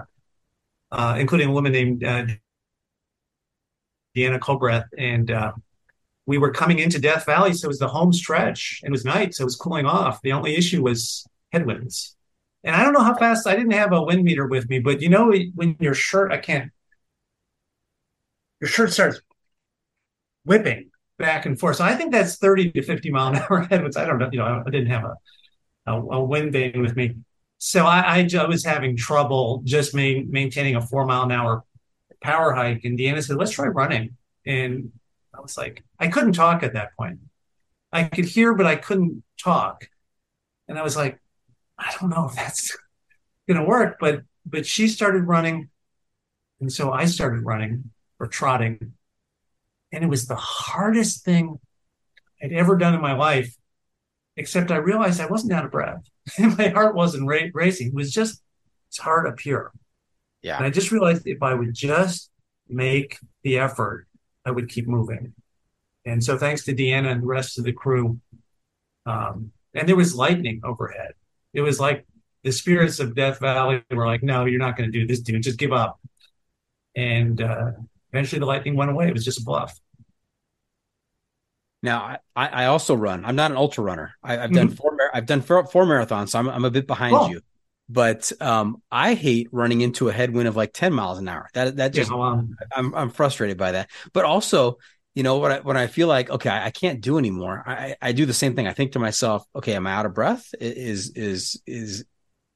[0.91, 2.25] uh, including a woman named uh,
[4.15, 5.51] Deanna Colbreth, and uh,
[6.25, 8.81] we were coming into Death Valley, so it was the home stretch.
[8.83, 10.21] It was night, so it was cooling off.
[10.21, 12.15] The only issue was headwinds.
[12.63, 15.01] And I don't know how fast, I didn't have a wind meter with me, but
[15.01, 16.71] you know, when your shirt, I can't,
[18.59, 19.21] your shirt starts
[20.45, 21.77] whipping back and forth.
[21.77, 23.97] So I think that's 30 to 50 mile an hour headwinds.
[23.97, 25.15] I don't know, you know, I didn't have a,
[25.87, 27.15] a, a wind vane with me.
[27.57, 31.63] So I, I, ju- was having trouble just ma- maintaining a four mile an hour
[32.21, 32.85] power hike.
[32.85, 34.17] And Deanna said, let's try running.
[34.45, 34.91] And
[35.33, 37.19] I was like, I couldn't talk at that point.
[37.91, 39.87] I could hear, but I couldn't talk.
[40.67, 41.19] And I was like,
[41.77, 42.75] I don't know if that's
[43.47, 43.97] gonna work.
[43.99, 45.69] But but she started running,
[46.59, 48.93] and so I started running or trotting,
[49.91, 51.59] and it was the hardest thing
[52.41, 53.55] I'd ever done in my life.
[54.37, 56.01] Except I realized I wasn't out of breath.
[56.39, 57.87] my heart wasn't ra- racing.
[57.87, 58.41] It was just
[58.87, 59.71] it's hard up here.
[60.41, 60.57] Yeah.
[60.57, 62.29] And I just realized if I would just
[62.67, 64.07] make the effort,
[64.45, 65.33] I would keep moving.
[66.05, 68.19] And so thanks to Deanna and the rest of the crew,
[69.05, 71.13] um, and there was lightning overhead.
[71.53, 72.05] It was like
[72.43, 75.43] the spirits of Death Valley were like, no, you're not going to do this, dude.
[75.43, 75.99] Just give up.
[76.95, 77.71] And uh,
[78.11, 79.07] eventually the lightning went away.
[79.07, 79.79] It was just a bluff.
[81.83, 83.25] Now, I, I also run.
[83.25, 84.13] I'm not an ultra runner.
[84.23, 84.97] I, I've done four.
[85.13, 87.29] I've done four, four marathons, so I'm I'm a bit behind Oh.
[87.29, 87.41] you.
[87.91, 91.49] But um, I hate running into a headwind of like 10 miles an hour.
[91.53, 93.89] That that Yeah, just um, I'm I'm frustrated by that.
[94.13, 94.77] But also,
[95.13, 97.95] you know, when I when I feel like okay, I, I can't do anymore, I
[98.01, 98.67] I do the same thing.
[98.67, 100.45] I think to myself, okay, am I out of breath?
[100.59, 102.05] Is is is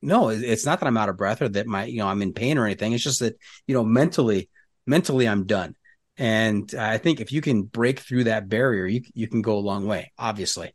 [0.01, 2.33] no, it's not that I'm out of breath or that my you know I'm in
[2.33, 2.93] pain or anything.
[2.93, 4.49] It's just that you know mentally
[4.87, 5.75] mentally I'm done.
[6.17, 9.59] And I think if you can break through that barrier, you you can go a
[9.59, 10.13] long way.
[10.17, 10.73] Obviously,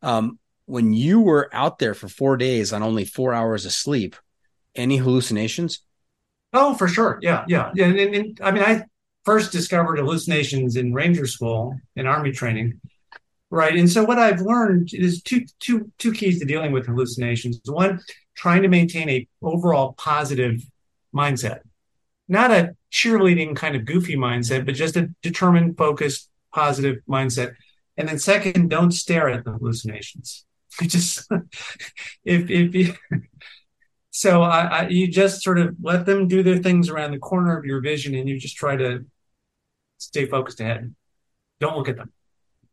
[0.00, 4.16] um, when you were out there for four days on only four hours of sleep,
[4.74, 5.80] any hallucinations?
[6.52, 7.18] Oh, for sure.
[7.20, 7.70] Yeah, yeah.
[7.74, 7.86] yeah.
[7.86, 8.84] And, and, and I mean, I
[9.24, 12.80] first discovered hallucinations in Ranger School in Army training,
[13.50, 13.76] right?
[13.76, 17.60] And so what I've learned is two two two keys to dealing with hallucinations.
[17.66, 18.00] One,
[18.34, 20.62] trying to maintain a overall positive
[21.14, 21.60] mindset,
[22.28, 27.54] not a cheerleading kind of goofy mindset, but just a determined, focused, positive mindset.
[27.96, 30.44] And then second, don't stare at the hallucinations.
[30.82, 31.30] Just
[32.24, 32.94] if if you
[34.10, 37.58] so I, I, you just sort of let them do their things around the corner
[37.58, 39.04] of your vision, and you just try to
[39.98, 40.94] stay focused ahead.
[41.60, 42.12] Don't look at them,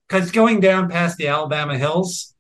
[0.08, 2.36] because going down past the Alabama hills,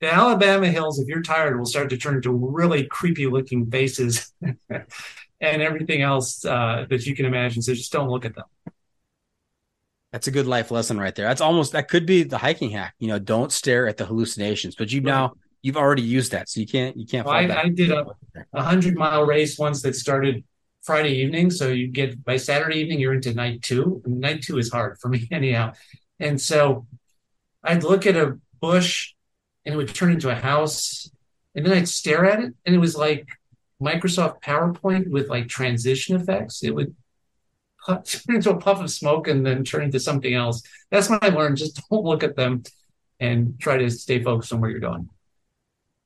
[0.00, 5.62] the Alabama hills, if you're tired, will start to turn into really creepy-looking faces and
[5.62, 7.62] everything else uh, that you can imagine.
[7.62, 8.44] So just don't look at them.
[10.12, 11.26] That's a good life lesson right there.
[11.26, 12.94] That's almost that could be the hiking hack.
[12.98, 14.74] You know, don't stare at the hallucinations.
[14.74, 17.26] But you now you've already used that, so you can't you can't.
[17.26, 18.06] Well, I- I did a-
[18.52, 20.44] a hundred mile race once that started
[20.82, 21.50] Friday evening.
[21.50, 24.00] So you get by Saturday evening, you're into night two.
[24.04, 25.72] And night two is hard for me anyhow.
[26.18, 26.86] And so
[27.62, 29.12] I'd look at a bush
[29.66, 31.10] and it would turn into a house.
[31.54, 32.54] And then I'd stare at it.
[32.64, 33.28] And it was like
[33.82, 36.62] Microsoft PowerPoint with like transition effects.
[36.64, 36.94] It would
[37.96, 40.62] turn into a puff of smoke and then turn into something else.
[40.90, 42.62] That's when I learned just don't look at them
[43.20, 45.08] and try to stay focused on where you're going.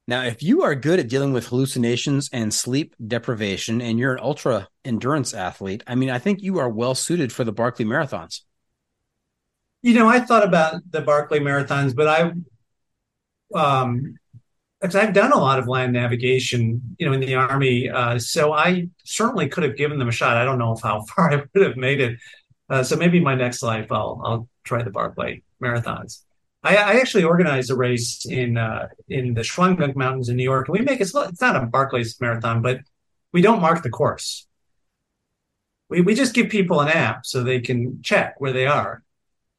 [0.09, 4.21] Now, if you are good at dealing with hallucinations and sleep deprivation, and you're an
[4.21, 8.41] ultra endurance athlete, I mean, I think you are well suited for the Barkley marathons.
[9.83, 12.33] You know, I thought about the Barkley marathons, but I,
[13.59, 14.17] um,
[14.83, 17.89] because I've done a lot of land navigation, you know, in the army.
[17.89, 20.37] Uh, so I certainly could have given them a shot.
[20.37, 22.19] I don't know how far I would have made it.
[22.69, 26.23] Uh, so maybe my next life, I'll I'll try the Barkley marathons.
[26.65, 30.69] I, I actually organized a race in uh, in the Shawangunk Mountains in New York,
[30.69, 31.13] we make it.
[31.15, 32.81] It's not a Barkley's marathon, but
[33.33, 34.47] we don't mark the course.
[35.89, 39.03] We we just give people an app so they can check where they are,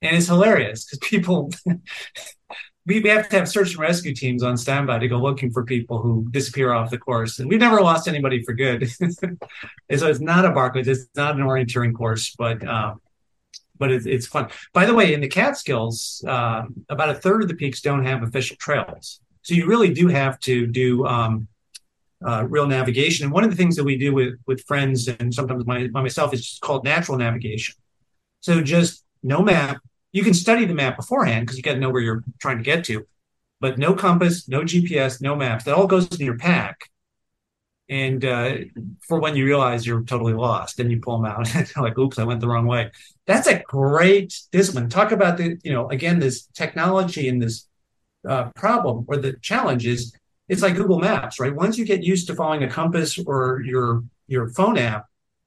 [0.02, 1.52] and it's hilarious because people
[2.86, 5.64] we, we have to have search and rescue teams on standby to go looking for
[5.64, 7.40] people who disappear off the course.
[7.40, 8.90] And we've never lost anybody for good.
[8.92, 9.38] so
[9.90, 13.02] it's not a Barkley's, it's not an orienteering course, but um,
[13.78, 14.50] but it's, it's fun.
[14.72, 18.24] By the way, in the Catskills, uh, about a third of the peaks don't have
[18.24, 19.20] official trails.
[19.42, 21.48] So you really do have to do um,
[22.26, 23.26] uh, real navigation.
[23.26, 26.34] And one of the things that we do with with friends and sometimes my, myself
[26.34, 27.76] is called natural navigation.
[28.42, 29.78] So just no map,
[30.14, 32.64] you can study the map beforehand because you got to know where you're trying to
[32.64, 33.06] get to,
[33.60, 35.66] but no compass, no GPS, no maps.
[35.66, 36.90] That all goes in your pack.
[37.90, 38.58] And uh,
[39.08, 41.54] for when you realize you're totally lost, then you pull them out.
[41.56, 42.92] and like, oops, I went the wrong way.
[43.26, 44.88] That's a great discipline.
[44.88, 47.68] Talk about the, you know, again, this technology and this
[48.28, 50.16] uh, problem or the challenge is
[50.48, 51.54] it's like Google Maps, right?
[51.54, 55.06] Once you get used to following a compass or your your phone app,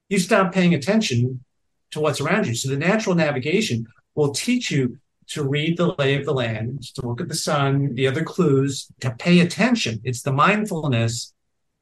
[0.09, 1.45] you stop paying attention
[1.93, 2.55] to what's around you.
[2.55, 3.87] So the natural navigation
[4.17, 4.99] will teach you
[5.29, 8.89] to read the lay of the land, to look at the sun, the other clues,
[9.01, 10.01] to pay attention.
[10.05, 11.35] It's the mindfulness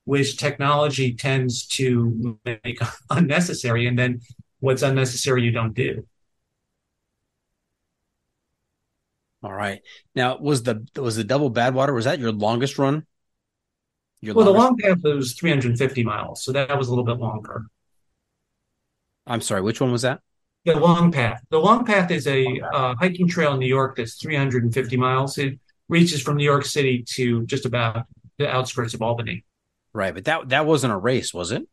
[0.05, 2.78] which technology tends to make
[3.11, 3.87] unnecessary.
[3.87, 4.20] And then
[4.61, 6.07] what's unnecessary, you don't do.
[9.43, 9.82] All right.
[10.14, 11.95] Now, was the was the double Badwater?
[11.95, 13.05] Was that your longest run?
[14.22, 14.82] Your well, longest...
[14.82, 17.66] the long path was 350 miles, so that was a little bit longer.
[19.26, 20.20] I'm sorry, which one was that?
[20.65, 21.45] The Long Path.
[21.51, 25.37] The Long Path is a uh, hiking trail in New York that's 350 miles.
[25.37, 25.59] It
[25.89, 28.07] reaches from New York City to just about
[28.39, 29.45] the outskirts of Albany.
[29.93, 31.69] Right, but that that wasn't a race, was it?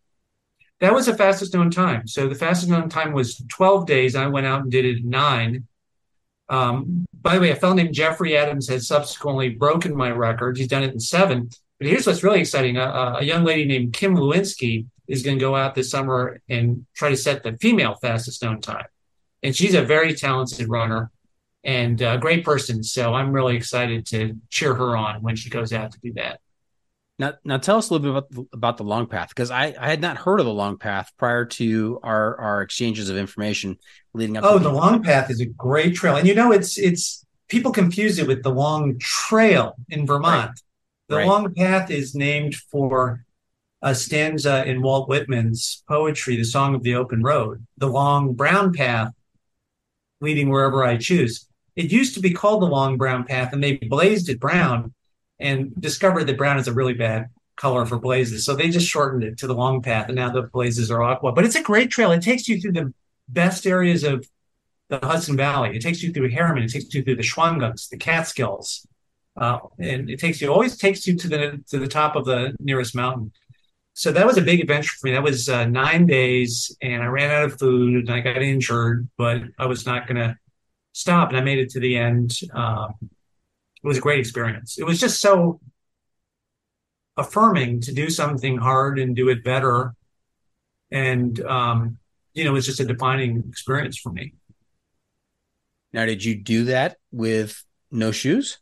[0.81, 2.07] That was the fastest known time.
[2.07, 4.15] So the fastest known time was 12 days.
[4.15, 5.67] I went out and did it in nine.
[6.49, 10.57] Um, by the way, a fellow named Jeffrey Adams has subsequently broken my record.
[10.57, 11.49] He's done it in seven.
[11.79, 15.41] But here's what's really exciting: a, a young lady named Kim Lewinsky is going to
[15.41, 18.85] go out this summer and try to set the female fastest known time.
[19.43, 21.11] And she's a very talented runner
[21.65, 22.81] and a great person.
[22.81, 26.39] So I'm really excited to cheer her on when she goes out to do that.
[27.19, 29.75] Now, now tell us a little bit about the, about the long path because I,
[29.77, 33.77] I had not heard of the long path prior to our our exchanges of information
[34.13, 34.45] leading up.
[34.45, 38.17] Oh, the long path is a great trail, and you know it's it's people confuse
[38.17, 40.49] it with the long trail in Vermont.
[40.49, 40.59] Right.
[41.09, 41.27] The right.
[41.27, 43.23] long path is named for
[43.81, 48.73] a stanza in Walt Whitman's poetry, The Song of the Open Road, the long brown
[48.73, 49.11] path
[50.19, 51.47] leading wherever I choose.
[51.75, 54.93] It used to be called the long brown path, and they blazed it brown
[55.39, 58.45] and discovered that brown is a really bad color for blazes.
[58.45, 61.31] So they just shortened it to the long path, and now the blazes are aqua.
[61.31, 62.11] But it's a great trail.
[62.11, 62.93] It takes you through the
[63.29, 64.27] best areas of
[64.89, 65.75] the Hudson Valley.
[65.75, 66.63] It takes you through Harriman.
[66.63, 68.85] It takes you through the Shawangunks, the Catskills,
[69.37, 72.53] uh, and it takes you always takes you to the to the top of the
[72.59, 73.31] nearest mountain
[73.93, 75.13] so that was a big adventure for me.
[75.13, 79.09] That was uh, nine days, and I ran out of food, and I got injured,
[79.17, 80.37] but I was not going to
[80.93, 82.39] stop, and I made it to the end.
[82.53, 84.77] Um, it was a great experience.
[84.79, 85.59] It was just so
[87.17, 89.93] affirming to do something hard and do it better,
[90.89, 91.97] and um,
[92.33, 94.33] you know, it was just a defining experience for me.
[95.93, 97.61] Now, did you do that with
[97.91, 98.59] no shoes?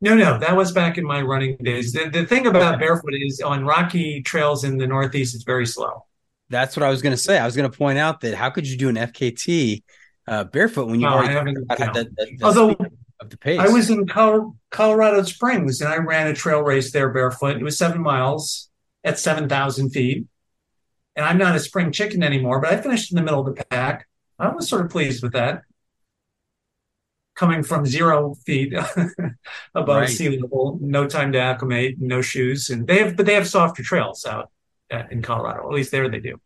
[0.00, 1.92] No, no, that was back in my running days.
[1.92, 6.04] The, the thing about barefoot is on rocky trails in the Northeast, it's very slow.
[6.50, 7.38] That's what I was going to say.
[7.38, 9.82] I was going to point out that how could you do an FKT
[10.28, 12.76] uh, barefoot when you already haven't the, the, Although
[13.20, 13.58] of the pace?
[13.58, 17.56] I was in Colorado Springs and I ran a trail race there barefoot.
[17.56, 18.68] It was seven miles
[19.02, 20.26] at 7,000 feet.
[21.16, 23.64] And I'm not a spring chicken anymore, but I finished in the middle of the
[23.64, 24.06] pack.
[24.38, 25.62] I was sort of pleased with that
[27.36, 28.72] coming from zero feet
[29.74, 30.08] above right.
[30.08, 33.82] sea level, no time to acclimate, no shoes, and they have, but they have softer
[33.82, 34.50] trails out
[35.10, 35.68] in Colorado.
[35.68, 36.40] At least there they do.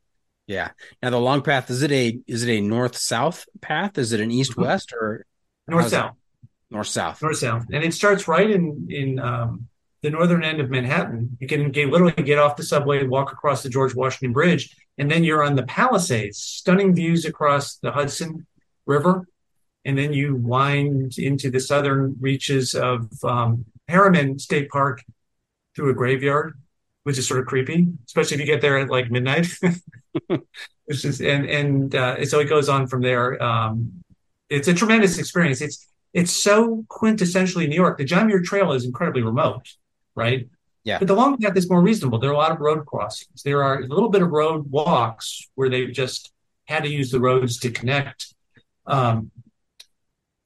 [0.47, 0.71] Yeah.
[1.03, 3.97] Now the long path is it a is it a north south path?
[3.99, 5.25] Is it an east west or
[5.69, 6.17] north south?
[6.71, 7.23] North south.
[7.23, 9.69] North south, and it starts right in in um,
[10.03, 11.37] the northern end of Manhattan.
[11.41, 15.11] You can get, literally get off the subway, walk across the George Washington Bridge, and
[15.11, 16.39] then you're on the Palisades.
[16.39, 18.47] Stunning views across the Hudson
[18.87, 19.27] River
[19.85, 25.03] and then you wind into the southern reaches of um, Harriman State Park
[25.75, 26.59] through a graveyard,
[27.05, 29.49] which is sort of creepy, especially if you get there at like midnight.
[30.87, 33.43] it's just, and and uh, so it goes on from there.
[33.43, 34.03] Um,
[34.49, 35.61] it's a tremendous experience.
[35.61, 37.99] It's it's so quintessentially New York.
[37.99, 39.67] The John Muir Trail is incredibly remote,
[40.15, 40.49] right?
[40.85, 40.99] Yeah.
[40.99, 42.19] But the long path is more reasonable.
[42.19, 43.43] There are a lot of road crossings.
[43.43, 46.33] There are a little bit of road walks where they've just
[46.65, 48.35] had to use the roads to connect
[48.87, 49.31] um,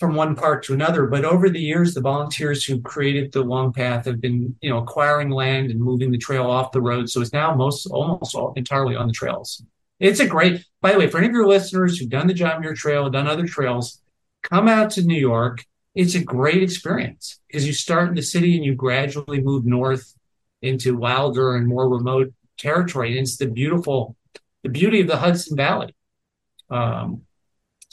[0.05, 1.07] from one part to another.
[1.07, 4.78] But over the years, the volunteers who created the long path have been, you know,
[4.78, 7.09] acquiring land and moving the trail off the road.
[7.09, 9.62] So it's now most almost all, entirely on the trails.
[9.98, 10.62] It's a great.
[10.82, 13.26] By the way, for any of your listeners who've done the John Muir Trail, done
[13.26, 14.02] other trails,
[14.42, 15.64] come out to New York.
[15.94, 20.14] It's a great experience because you start in the city and you gradually move north
[20.61, 23.12] into wilder and more remote territory.
[23.12, 24.16] And it's the beautiful,
[24.62, 25.94] the beauty of the Hudson Valley.
[26.68, 27.22] Um,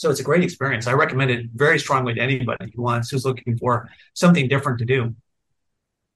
[0.02, 0.88] so it's a great experience.
[0.88, 4.86] I recommend it very strongly to anybody who wants, who's looking for something different to
[4.86, 5.14] do.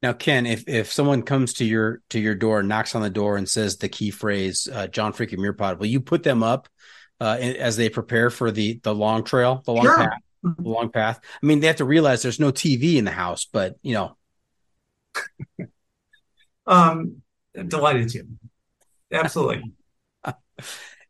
[0.02, 3.38] Now, Ken, if if someone comes to your to your door, knocks on the door,
[3.38, 6.68] and says the key phrase uh, "John Freaking Muir Pod," will you put them up
[7.22, 9.98] uh, as they prepare for the the long trail, the long Sure.
[9.98, 11.20] path, the long path?
[11.24, 14.18] I mean, they have to realize there's no TV in the house, but you know,
[16.66, 17.22] Um,
[17.68, 18.24] delighted to.
[19.12, 19.62] Absolutely.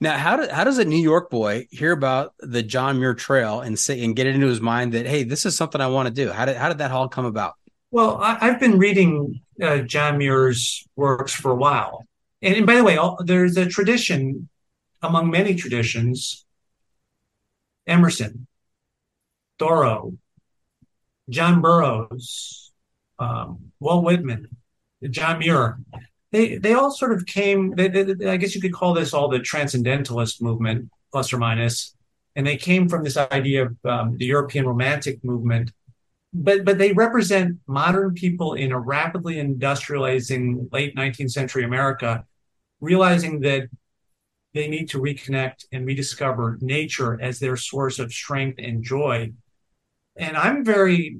[0.02, 3.62] Now, how do, how does a New York boy hear about the John Muir Trail
[3.62, 6.08] and say and get it into his mind that hey, this is something I want
[6.08, 6.32] to do?
[6.32, 7.54] How did how did that all come about?
[7.92, 12.06] Well, I, I've been reading uh, John Muir's works for a while.
[12.42, 14.50] And, and by the way, all, there's a tradition
[15.02, 16.46] among many traditions
[17.88, 18.48] Emerson,
[19.60, 20.18] Thoreau,
[21.30, 22.72] John Burroughs,
[23.20, 24.50] um, Walt Whitman,
[25.10, 25.80] John Muir.
[26.36, 29.30] They, they all sort of came, they, they, I guess you could call this all
[29.30, 31.96] the transcendentalist movement, plus or minus.
[32.36, 35.72] And they came from this idea of um, the European Romantic movement
[36.36, 42.26] but but they represent modern people in a rapidly industrializing late 19th century America,
[42.82, 43.70] realizing that
[44.54, 49.32] they need to reconnect and rediscover nature as their source of strength and joy.
[50.18, 51.20] And I'm very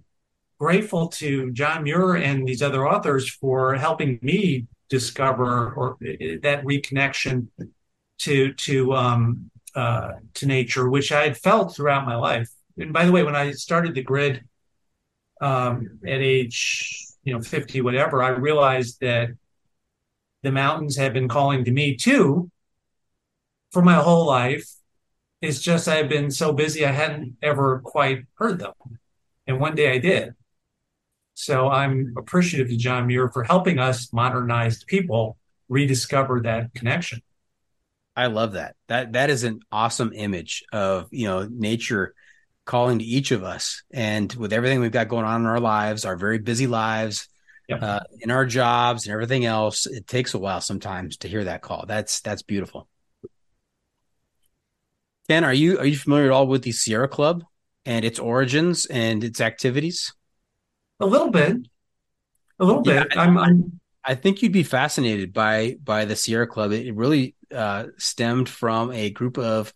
[0.60, 7.48] grateful to John Muir and these other authors for helping me discover or that reconnection
[8.20, 12.50] to to um, uh, to nature, which I had felt throughout my life.
[12.78, 14.44] And by the way, when I started the grid
[15.42, 19.30] um, at age you know 50 whatever i realized that
[20.44, 22.50] the mountains have been calling to me too
[23.72, 24.70] for my whole life.
[25.42, 28.74] It's just i've been so busy i hadn't ever quite heard them.
[29.48, 30.34] And one day i did
[31.36, 35.38] so i'm appreciative to john muir for helping us modernized people
[35.70, 37.22] rediscover that connection
[38.18, 38.76] I love that.
[38.88, 42.14] That that is an awesome image of you know nature
[42.64, 43.84] calling to each of us.
[43.92, 47.28] And with everything we've got going on in our lives, our very busy lives,
[47.68, 47.82] Yep.
[47.82, 51.62] uh, in our jobs and everything else, it takes a while sometimes to hear that
[51.62, 51.86] call.
[51.88, 52.88] That's that's beautiful.
[55.28, 57.44] Ken, are you are you familiar at all with the Sierra Club
[57.86, 60.14] and its origins and its activities?
[61.00, 61.58] A little bit.
[62.60, 63.18] A little Yeah, bit.
[63.18, 66.72] I'm, I'm I think you'd be fascinated by by the Sierra Club.
[66.72, 69.74] It, it really uh, stemmed from a group of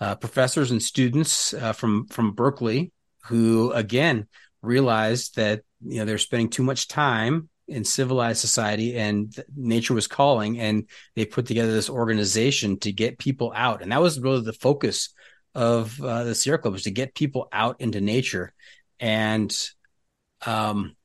[0.00, 2.92] uh, professors and students uh, from from Berkeley
[3.26, 4.26] who, again,
[4.62, 10.06] realized that you know they're spending too much time in civilized society and nature was
[10.06, 14.42] calling, and they put together this organization to get people out, and that was really
[14.42, 15.10] the focus
[15.54, 18.52] of uh, the Sierra Club was to get people out into nature,
[19.00, 19.56] and
[20.46, 20.96] um,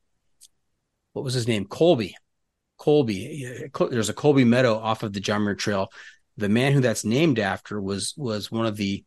[1.13, 2.15] what was his name, Colby.
[2.77, 3.69] Colby.
[3.91, 5.91] There's a Colby Meadow off of the Muir Trail.
[6.37, 9.03] The man who that's named after was was one of the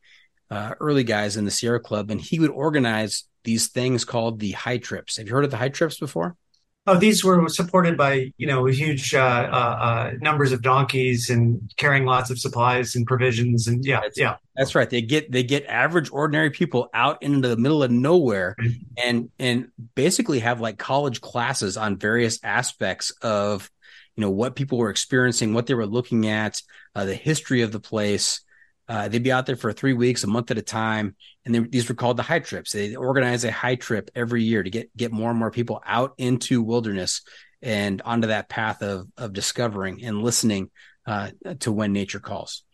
[0.51, 4.53] uh, early guys in the Sierra Club, and he would organize these things called the
[4.53, 5.17] high trips.
[5.17, 6.37] Have you heard of the high trips before?
[6.85, 11.73] Oh, these were supported by you know huge uh, uh, uh, numbers of donkeys and
[11.77, 14.37] carrying lots of supplies and provisions and yeah, That's- yeah.
[14.57, 14.91] That's right.
[14.91, 18.55] They get they get average ordinary people out into the middle of nowhere
[19.03, 23.71] and and basically have like college classes on various aspects of
[24.17, 26.61] you know what people were experiencing, what they were looking at,
[26.95, 28.41] uh, the history of the place.
[28.89, 31.89] Uh, they'd be out there for three weeks, a month at a time, and these
[31.89, 32.73] were called the high trips.
[32.73, 36.15] They organize a high trip every year to get get more and more people out
[36.19, 37.23] into wilderness
[37.63, 40.71] and onto that path of of discovering and listening
[41.07, 41.31] uh,
[41.61, 42.65] to when nature calls.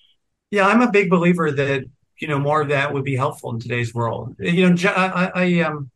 [0.51, 1.85] Yeah, I'm a big believer that
[2.19, 4.35] you know more of that would be helpful in today's world.
[4.39, 5.91] You know, I, I, I um,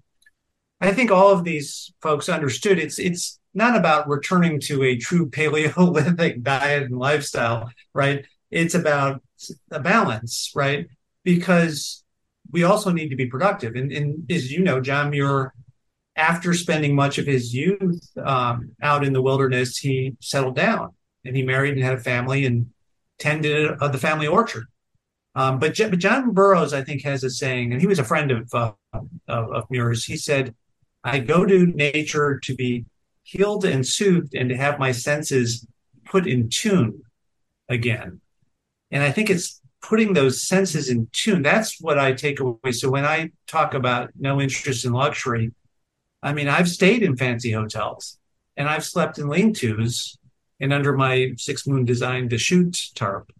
[0.80, 5.28] I think all of these folks understood it's it's not about returning to a true
[5.30, 8.26] Paleolithic diet and lifestyle, right?
[8.50, 9.22] It's about
[9.70, 10.86] a balance, right?
[11.24, 12.04] Because
[12.50, 13.74] we also need to be productive.
[13.74, 15.54] And, and as you know, John Muir,
[16.16, 20.90] after spending much of his youth um, out in the wilderness, he settled down
[21.24, 22.70] and he married and had a family and
[23.18, 24.66] tended uh, the family orchard.
[25.34, 28.04] Um, but, J- but John Burroughs, I think, has a saying, and he was a
[28.04, 30.04] friend of, uh, of of Muir's.
[30.04, 30.54] He said,
[31.04, 32.84] "I go to nature to be
[33.22, 35.66] healed and soothed and to have my senses
[36.04, 37.02] put in tune
[37.68, 38.20] again.
[38.92, 41.42] And I think it's putting those senses in tune.
[41.42, 42.70] That's what I take away.
[42.70, 45.52] So when I talk about no interest in luxury,
[46.22, 48.18] I mean, I've stayed in fancy hotels
[48.56, 50.16] and I've slept in lean tos
[50.60, 53.32] and under my six moon design to shoot tarp.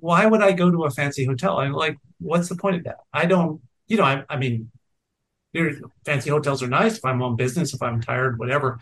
[0.00, 1.58] Why would I go to a fancy hotel?
[1.58, 2.98] I'm like, what's the point of that?
[3.12, 4.72] I don't, you know, I, I mean,
[6.04, 8.80] fancy hotels are nice if I'm on business, if I'm tired, whatever.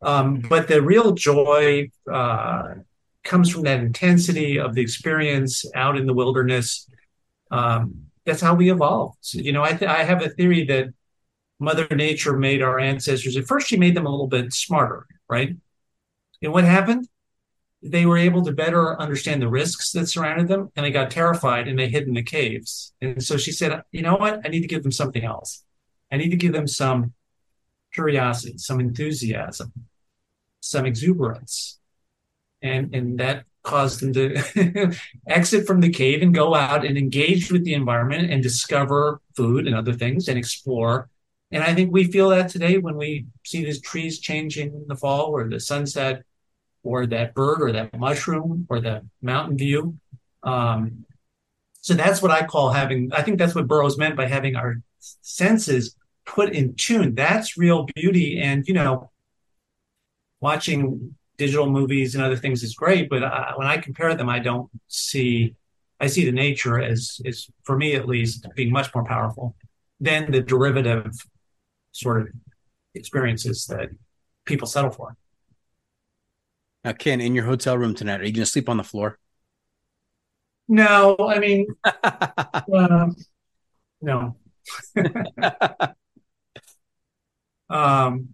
[0.00, 2.74] Um, but the real joy uh,
[3.24, 6.88] comes from that intensity of the experience out in the wilderness.
[7.50, 9.18] Um, that's how we evolved.
[9.32, 10.88] You know, I, th- I have a theory that
[11.58, 13.36] Mother Nature made our ancestors.
[13.36, 15.56] At first, she made them a little bit smarter, right?
[16.42, 17.08] And what happened?
[17.82, 21.68] They were able to better understand the risks that surrounded them, and they got terrified
[21.68, 22.94] and they hid in the caves.
[23.02, 24.40] And so she said, "You know what?
[24.44, 25.64] I need to give them something else.
[26.10, 27.12] I need to give them some
[27.92, 29.72] curiosity, some enthusiasm,
[30.60, 31.78] some exuberance.
[32.64, 34.94] And, and that caused them to
[35.28, 39.66] exit from the cave and go out and engage with the environment and discover food
[39.66, 41.08] and other things and explore.
[41.50, 44.96] And I think we feel that today when we see these trees changing in the
[44.96, 46.24] fall or the sunset
[46.82, 49.96] or that bird or that mushroom or the mountain view.
[50.42, 51.06] Um,
[51.80, 54.76] so that's what I call having, I think that's what Burroughs meant by having our
[54.98, 55.96] senses
[56.26, 57.14] put in tune.
[57.14, 58.40] That's real beauty.
[58.40, 59.10] And, you know,
[60.40, 64.38] watching digital movies and other things is great, but uh, when I compare them, I
[64.38, 65.54] don't see,
[66.00, 69.56] I see the nature as, is for me at least, being much more powerful
[70.00, 71.12] than the derivative
[71.92, 72.28] sort of
[72.94, 73.90] experiences that
[74.44, 75.16] people settle for.
[76.84, 79.18] Now, Ken, in your hotel room tonight, are you going to sleep on the floor?
[80.68, 83.08] No, I mean, uh,
[84.00, 84.36] no.
[87.70, 88.28] um,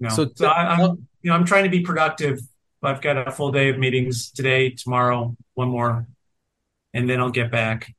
[0.00, 0.08] no.
[0.08, 2.40] So, so I, am you know, I'm trying to be productive.
[2.82, 6.06] I've got a full day of meetings today, tomorrow, one more,
[6.94, 7.92] and then I'll get back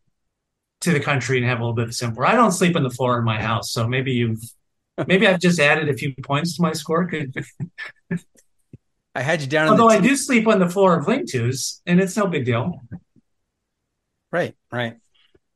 [0.82, 2.26] to the country and have a little bit of simpler.
[2.26, 4.42] I don't sleep on the floor in my house, so maybe you've
[5.08, 7.12] maybe I've just added a few points to my score.
[9.16, 9.70] I had you down.
[9.70, 12.82] Although I do sleep on the floor of lean-tos, and it's no big deal.
[14.32, 14.98] Right, right.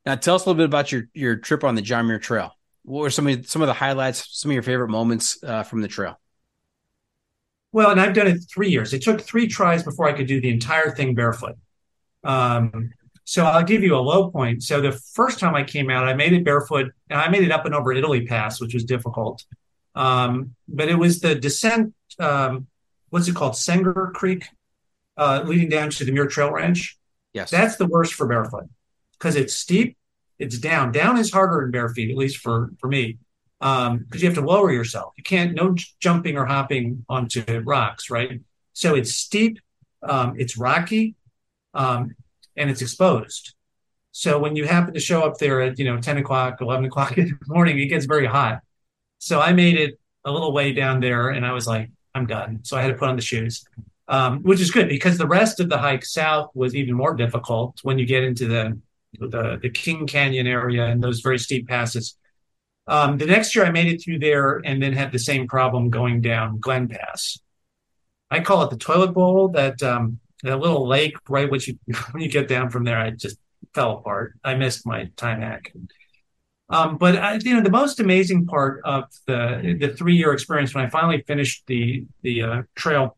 [0.06, 2.56] Now, tell us a little bit about your your trip on the John Muir Trail.
[2.84, 5.82] What were some of some of the highlights, some of your favorite moments uh, from
[5.82, 6.20] the trail?
[7.72, 8.94] Well, and I've done it three years.
[8.94, 11.56] It took three tries before I could do the entire thing barefoot.
[12.24, 12.92] Um,
[13.24, 14.64] so I'll give you a low point.
[14.64, 17.52] So the first time I came out, I made it barefoot, and I made it
[17.52, 19.46] up and over Italy Pass, which was difficult.
[19.96, 21.94] Um, but it was the descent.
[22.20, 22.68] Um,
[23.10, 23.54] what's it called?
[23.54, 24.48] Senger Creek,
[25.18, 26.98] uh, leading down to the Muir Trail Ranch.
[27.34, 28.66] Yes, that's the worst for barefoot
[29.14, 29.98] because it's steep,
[30.40, 30.92] it's down.
[30.92, 33.18] Down is harder in bare feet, at least for for me,
[33.62, 35.14] because um, you have to lower yourself.
[35.18, 38.42] You can't no jumping or hopping onto rocks, right?
[38.74, 39.60] So it's steep,
[40.02, 41.14] um, it's rocky,
[41.76, 42.16] um,
[42.58, 43.54] and it's exposed.
[44.14, 47.16] So when you happen to show up there at you know ten o'clock, eleven o'clock
[47.20, 48.62] in the morning, it gets very hot.
[49.20, 52.62] So I made it a little way down there, and I was like, I'm done.
[52.64, 53.64] So I had to put on the shoes.
[54.08, 57.80] Um, which is good because the rest of the hike south was even more difficult
[57.84, 58.78] when you get into the
[59.20, 62.18] the, the King Canyon area and those very steep passes.
[62.92, 65.90] Um, the next year, I made it through there and then had the same problem
[65.90, 67.40] going down Glen Pass.
[68.30, 69.48] I call it the toilet bowl.
[69.48, 71.80] That um, that little lake right when you
[72.12, 73.38] when you get down from there, I just
[73.74, 74.34] fell apart.
[74.44, 75.72] I missed my time hack.
[76.70, 80.76] Um, but I, you know, the most amazing part of the the three year experience
[80.76, 83.16] when I finally finished the the uh, trail,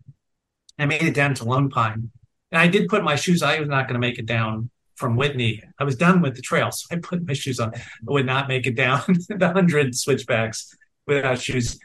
[0.77, 2.11] I made it down to Lone Pine,
[2.51, 3.41] and I did put my shoes.
[3.41, 5.61] I was not going to make it down from Whitney.
[5.79, 7.73] I was done with the trail, so I put my shoes on.
[7.75, 10.75] I would not make it down the hundred switchbacks
[11.07, 11.79] without shoes.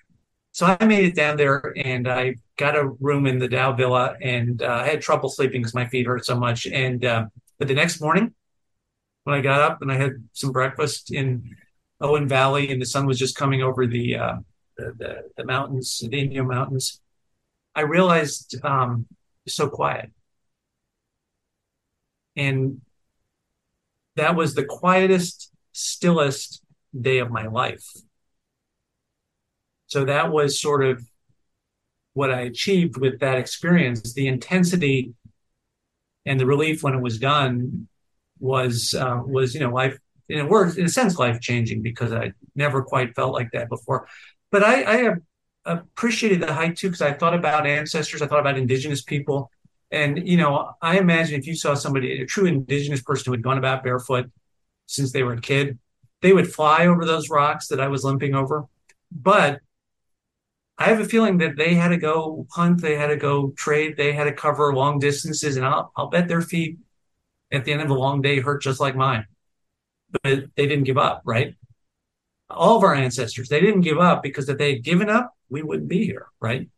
[0.53, 4.17] So I made it down there, and I got a room in the Dow Villa,
[4.21, 6.67] and uh, I had trouble sleeping because my feet hurt so much.
[6.67, 7.27] And uh,
[7.59, 8.35] but the next morning,
[9.25, 11.57] when I got up and I had some breakfast in
[12.01, 14.37] Owen Valley, and the sun was just coming over the uh,
[14.77, 17.01] the, the, the, mountains, the Inyo Mountains,
[17.75, 19.07] I realized um,
[19.47, 20.11] so quiet,
[22.37, 22.81] and
[24.19, 26.62] that was the quietest, stillest
[26.99, 27.86] day of my life.
[29.86, 31.03] So that was sort of
[32.12, 34.12] what I achieved with that experience.
[34.12, 35.15] The intensity
[36.27, 37.89] and the relief when it was done
[38.39, 42.12] was uh, was you know life in a word in a sense life changing because
[42.12, 44.07] I never quite felt like that before.
[44.51, 45.15] But I, I
[45.65, 49.51] appreciated the hike too because I thought about ancestors, I thought about indigenous people,
[49.90, 53.43] and you know I imagine if you saw somebody a true indigenous person who had
[53.43, 54.31] gone about barefoot
[54.86, 55.78] since they were a kid,
[56.23, 58.66] they would fly over those rocks that I was limping over.
[59.12, 59.60] but
[60.78, 63.97] I have a feeling that they had to go hunt, they had to go trade,
[63.97, 66.78] they had to cover long distances, and I'll, I'll bet their feet
[67.52, 69.27] at the end of a long day hurt just like mine.
[70.23, 71.55] But they didn't give up, right?
[72.51, 75.62] All of our ancestors, they didn't give up because if they had given up, we
[75.62, 76.69] wouldn't be here, right?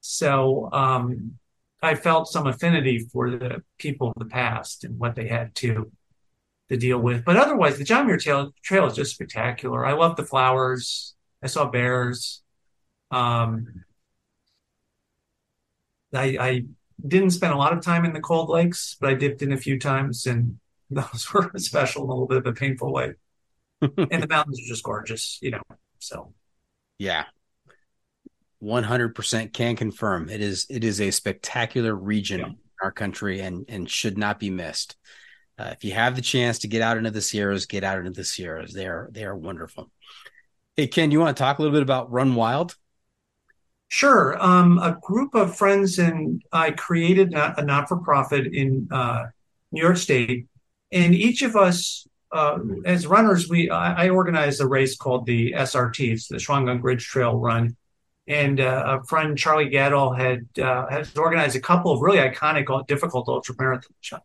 [0.00, 1.38] So um,
[1.82, 5.90] I felt some affinity for the people of the past and what they had to
[6.68, 7.24] to deal with.
[7.24, 9.84] But otherwise, the John Muir Trail, Trail is just spectacular.
[9.84, 11.14] I love the flowers.
[11.42, 12.42] I saw bears.
[13.10, 13.84] Um,
[16.14, 16.64] I, I
[17.06, 19.56] didn't spend a lot of time in the cold lakes, but I dipped in a
[19.56, 20.58] few times, and
[20.90, 23.14] those were special in a little bit of a painful way.
[23.80, 25.62] and the mountains are just gorgeous, you know.
[25.98, 26.32] So,
[26.98, 27.24] yeah,
[28.62, 30.66] one hundred percent can confirm it is.
[30.70, 32.46] It is a spectacular region yeah.
[32.46, 34.96] in our country, and and should not be missed.
[35.58, 38.12] Uh, if you have the chance to get out into the Sierras, get out into
[38.12, 38.72] the Sierras.
[38.72, 39.90] They are they are wonderful.
[40.76, 42.76] Hey Ken, you want to talk a little bit about Run Wild?
[43.88, 44.40] Sure.
[44.40, 49.24] Um, a group of friends and I created a not for profit in uh,
[49.72, 50.46] New York State,
[50.92, 55.52] and each of us, uh, as runners, we I, I organized a race called the
[55.52, 57.76] SRT, it's the Shawangunk Ridge Trail Run,
[58.26, 62.86] and uh, a friend Charlie Gadol had uh, has organized a couple of really iconic,
[62.86, 63.54] difficult ultra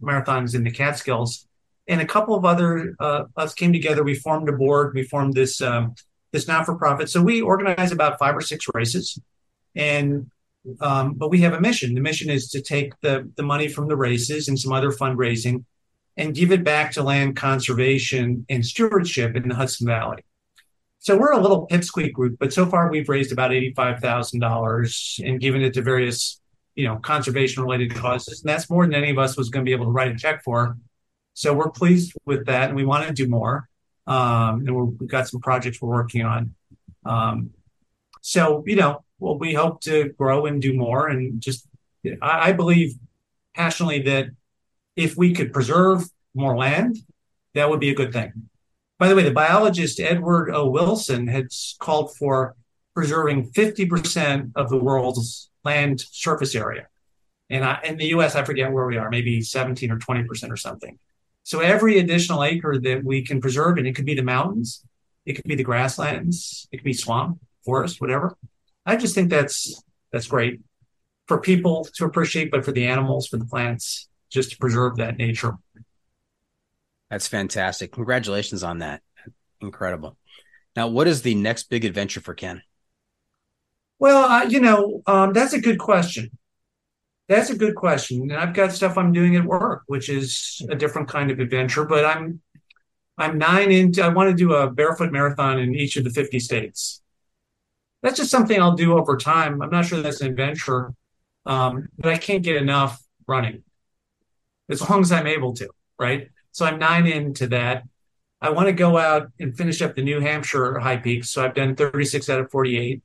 [0.02, 1.48] marathons in the Catskills,
[1.88, 4.04] and a couple of other uh, us came together.
[4.04, 4.94] We formed a board.
[4.94, 5.96] We formed this um,
[6.32, 7.10] this not for profit.
[7.10, 9.20] So we organize about five or six races
[9.76, 10.30] and
[10.82, 11.96] um, but we have a mission.
[11.96, 15.64] The mission is to take the the money from the races and some other fundraising
[16.18, 20.26] and give it back to land conservation and stewardship in the Hudson Valley.
[21.08, 25.18] So we're a little pipsqueak group, but so far we've raised about eighty-five thousand dollars
[25.24, 26.42] and given it to various,
[26.76, 29.72] you know, conservation-related causes, and that's more than any of us was going to be
[29.72, 30.76] able to write a check for.
[31.34, 33.70] So we're pleased with that, and we want to do more.
[34.06, 36.54] Um, and we have got some projects we're working on.
[37.06, 37.52] Um,
[38.20, 41.08] so you know, well, we hope to grow and do more.
[41.08, 41.70] And just,
[42.22, 42.96] I, I believe
[43.56, 44.26] passionately that
[44.98, 46.04] if we could preserve
[46.36, 46.98] more land,
[47.54, 48.50] that would be a good thing.
[49.00, 50.70] By the way, the biologist Edward O.
[50.70, 51.48] Wilson had
[51.80, 52.56] called for
[52.96, 56.88] preserving 50% of the world's land surface area.
[57.50, 60.58] And I, in the US, I forget where we are, maybe 17 or 20% or
[60.58, 60.98] something.
[61.44, 64.84] So every additional acre that we can preserve, and it could be the mountains,
[65.26, 68.36] it could be the grasslands, it could be swamp, forest, whatever.
[68.86, 70.62] I just think that's that's great
[71.28, 75.18] for people to appreciate, but for the animals, for the plants, just to preserve that
[75.18, 75.58] nature.
[77.10, 77.92] That's fantastic.
[77.92, 79.02] Congratulations on that.
[79.62, 80.18] Incredible.
[80.76, 82.62] Now, what is the next big adventure for Ken?
[84.00, 86.38] Well, uh, you know, um, that's a good question.
[87.28, 88.22] That's a good question.
[88.22, 91.86] And I've got stuff I'm doing at work, which is a different kind of adventure,
[91.86, 92.42] but I'm
[93.18, 96.40] I'm nine into I want to do a barefoot marathon in each of the 50
[96.40, 97.02] states
[98.02, 99.62] that's just something I'll do over time.
[99.62, 100.94] I'm not sure that's an adventure,
[101.46, 103.64] um, but I can't get enough running
[104.70, 105.70] as long as I'm able to,
[106.00, 106.30] right?
[106.58, 107.84] So I'm nine into that.
[108.42, 111.30] I want to go out and finish up the New Hampshire high peaks.
[111.30, 113.00] So I've done 36 out of 48.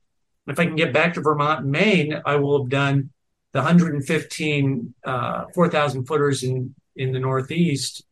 [0.47, 3.11] If I can get back to Vermont and Maine, I will have done
[3.51, 8.03] the 115 uh, 4,000 footers in in the Northeast,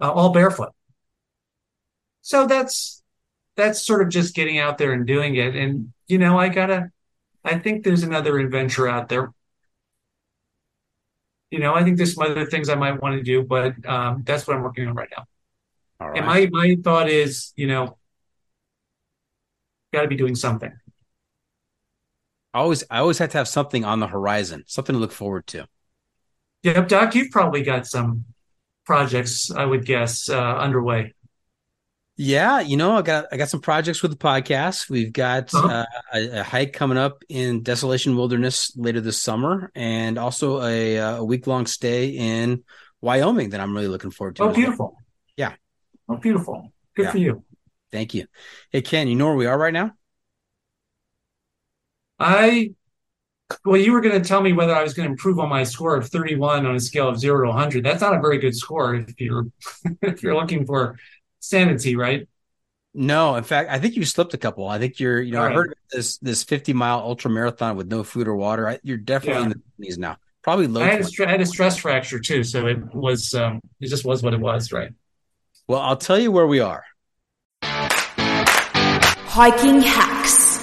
[0.00, 0.72] uh, all barefoot.
[2.22, 3.04] So that's
[3.54, 5.54] that's sort of just getting out there and doing it.
[5.54, 6.90] And you know, I gotta,
[7.44, 9.32] I think there's another adventure out there.
[11.50, 14.22] You know, I think there's some other things I might want to do, but um,
[14.24, 15.24] that's what I'm working on right now.
[15.98, 16.18] Right.
[16.18, 17.98] And my my thought is, you know,
[19.92, 20.72] got to be doing something.
[22.54, 25.46] I always I always have to have something on the horizon, something to look forward
[25.48, 25.66] to.
[26.62, 28.24] Yeah, Doc, you've probably got some
[28.84, 31.14] projects, I would guess, uh, underway.
[32.22, 34.90] Yeah, you know, I got I got some projects with the podcast.
[34.90, 35.66] We've got uh-huh.
[35.66, 40.98] uh, a, a, hike coming up in Desolation Wilderness later this summer, and also a,
[40.98, 42.62] uh, a week long stay in
[43.00, 44.42] Wyoming that I'm really looking forward to.
[44.42, 44.88] Oh, beautiful!
[44.88, 45.02] Well.
[45.38, 45.54] Yeah.
[46.10, 46.74] Oh, beautiful!
[46.94, 47.10] Good yeah.
[47.10, 47.44] for you.
[47.90, 48.26] Thank you.
[48.70, 49.92] Hey, Ken, you know where we are right now?
[52.18, 52.74] I
[53.64, 55.64] well, you were going to tell me whether I was going to improve on my
[55.64, 57.82] score of 31 on a scale of zero to 100.
[57.82, 59.46] That's not a very good score if you're
[60.02, 60.98] if you're looking for
[61.40, 62.28] sanity, right?
[62.92, 64.66] No, in fact, I think you slipped a couple.
[64.68, 68.02] I think you're, you know, I heard this this 50 mile ultra marathon with no
[68.02, 68.68] food or water.
[68.68, 69.52] I, You're definitely yeah.
[69.52, 70.16] in the 20s now.
[70.42, 70.80] Probably low.
[70.82, 74.04] I had, a, I had, a stress fracture too, so it was um, it just
[74.04, 74.90] was what it was, right?
[75.68, 76.82] Well, I'll tell you where we are.
[79.22, 80.58] Hiking hacks.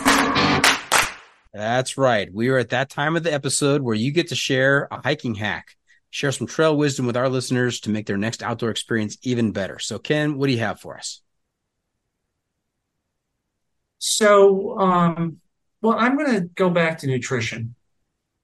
[1.54, 2.28] That's right.
[2.34, 5.36] We are at that time of the episode where you get to share a hiking
[5.36, 5.77] hack
[6.18, 9.78] share some trail wisdom with our listeners to make their next outdoor experience even better.
[9.78, 11.22] So, Ken, what do you have for us?
[14.00, 15.38] So, um,
[15.84, 17.76] well, I'm going to go back to nutrition.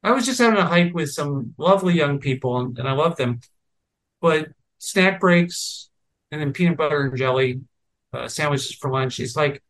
[0.03, 3.15] I was just having a hike with some lovely young people, and, and I love
[3.15, 3.39] them.
[4.21, 5.89] But snack breaks
[6.31, 7.61] and then peanut butter and jelly
[8.13, 9.19] uh, sandwiches for lunch.
[9.19, 9.63] It's like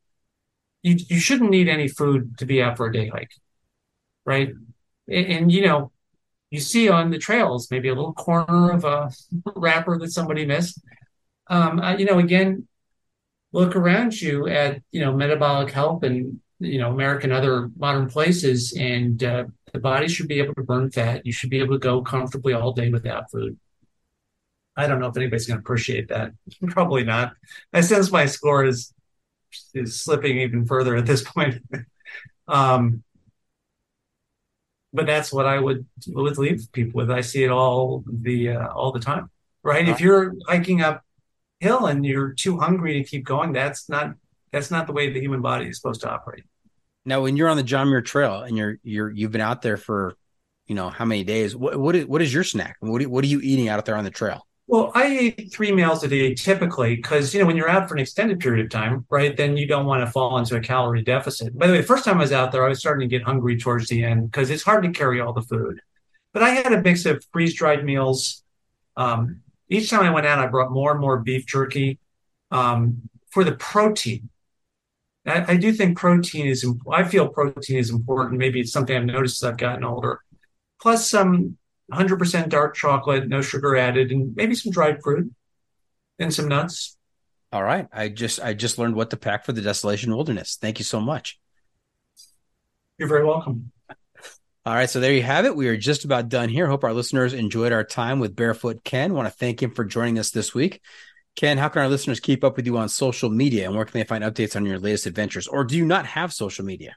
[0.82, 3.32] you you shouldn't need any food to be out for a day hike,
[4.26, 4.50] right?
[5.08, 5.94] And, and you know,
[6.54, 9.10] you see on the trails maybe a little corner of a
[9.56, 10.80] wrapper that somebody missed.
[11.48, 12.68] Um, you know, again,
[13.54, 18.72] look around you at you know metabolic health and you know American other modern places,
[18.78, 21.26] and uh, the body should be able to burn fat.
[21.26, 23.58] You should be able to go comfortably all day without food.
[24.78, 26.34] I don't know if anybody's going to appreciate that.
[26.68, 27.34] Probably not.
[27.74, 28.94] I sense my score is
[29.74, 31.64] is slipping even further at this point.
[32.48, 33.04] um,
[34.94, 37.12] but that's what I would would leave people with.
[37.12, 39.30] I see it all the uh, all the time,
[39.64, 39.88] right?
[39.88, 41.04] If you're hiking up
[41.60, 44.14] hill and you're too hungry to keep going, that's not
[44.52, 46.44] that's not the way the human body is supposed to operate.
[47.06, 49.78] Now, when you're on the John Muir Trail and you're you're you've been out there
[49.78, 50.16] for
[50.68, 52.78] you know how many days, what what is, what is your snack?
[52.80, 54.46] What are, what are you eating out there on the trail?
[54.68, 57.96] Well, I eat three meals a day typically because, you know, when you're out for
[57.96, 61.04] an extended period of time, right, then you don't want to fall into a calorie
[61.04, 61.58] deficit.
[61.58, 63.26] By the way, the first time I was out there, I was starting to get
[63.26, 65.82] hungry towards the end because it's hard to carry all the food.
[66.32, 68.44] But I had a mix of freeze dried meals.
[68.96, 72.00] Um, each time I went out, I brought more and more beef jerky
[72.50, 74.30] um, for the protein.
[75.26, 78.40] I, I, do think protein is, I feel protein is important.
[78.40, 80.22] Maybe it's something I've noticed as I've gotten older.
[80.82, 81.58] Plus some
[81.92, 85.32] 100% dark chocolate, no sugar added, and maybe some dried fruit
[86.20, 86.98] and some nuts.
[87.52, 87.88] All right.
[87.94, 90.58] I just I just learned what to pack for the desolation wilderness.
[90.60, 91.40] Thank you so much.
[92.98, 93.72] You're very welcome.
[94.66, 95.58] All right, so there you have it.
[95.58, 96.68] We are just about done here.
[96.68, 99.14] Hope our listeners enjoyed our time with Barefoot Ken.
[99.14, 100.80] Want to thank him for joining us this week.
[101.36, 104.00] Ken, how can our listeners keep up with you on social media and where can
[104.00, 105.48] they find updates on your latest adventures?
[105.48, 106.96] Or do you not have social media?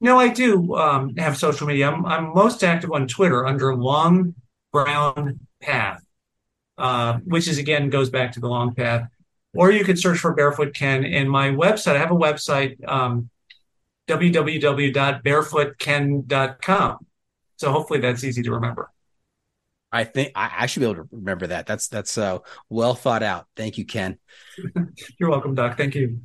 [0.00, 1.90] No, I do um, have social media.
[1.90, 4.34] I'm, I'm, most active on Twitter under Long
[4.72, 6.04] Brown Path,
[6.76, 9.08] uh, which is again goes back to the long path.
[9.54, 11.04] Or you could search for Barefoot Ken.
[11.04, 13.28] And my website, I have a website, um,
[14.06, 17.06] www.barefootken.com.
[17.56, 18.90] So hopefully that's easy to remember.
[19.90, 21.66] I think I, I should be able to remember that.
[21.66, 23.46] That's that's uh, well thought out.
[23.56, 24.18] Thank you, Ken.
[25.18, 25.78] You're welcome, Doc.
[25.78, 26.20] Thank you.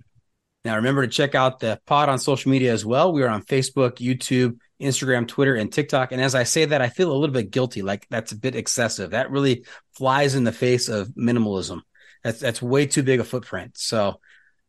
[0.65, 3.11] Now, remember to check out the pod on social media as well.
[3.11, 6.11] We are on Facebook, YouTube, Instagram, Twitter, and TikTok.
[6.11, 8.55] And as I say that, I feel a little bit guilty, like that's a bit
[8.55, 9.11] excessive.
[9.11, 9.65] That really
[9.97, 11.81] flies in the face of minimalism.
[12.23, 13.77] That's that's way too big a footprint.
[13.77, 14.21] So,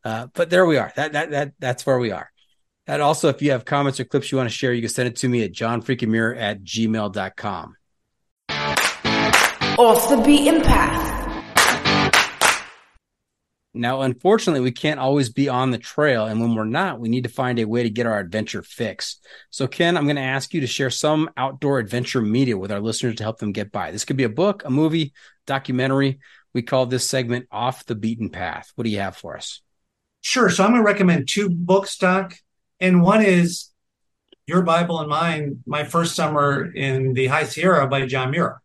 [0.03, 0.93] uh, but there we are.
[0.97, 2.31] That that that that's where we are.
[2.87, 5.09] And also, if you have comments or clips you want to share, you can send
[5.09, 7.77] it to me at johnfreakinmuir at gmail.com.
[9.79, 11.14] Off the beaten path.
[13.77, 16.27] Now, unfortunately, we can't always be on the trail.
[16.27, 19.19] And when we're not, we need to find a way to get our adventure fix.
[19.51, 22.81] So, Ken, I'm going to ask you to share some outdoor adventure media with our
[22.81, 23.91] listeners to help them get by.
[23.91, 25.13] This could be a book, a movie,
[25.45, 26.21] documentary.
[26.53, 28.71] We call this segment Off the Beaten Path.
[28.77, 29.61] What do you have for us?
[30.21, 30.49] Sure.
[30.51, 32.37] So, I'm going to recommend two books, Doc.
[32.79, 33.71] And one is
[34.47, 38.63] Your Bible and Mine, My First Summer in the High Sierra by John Muir.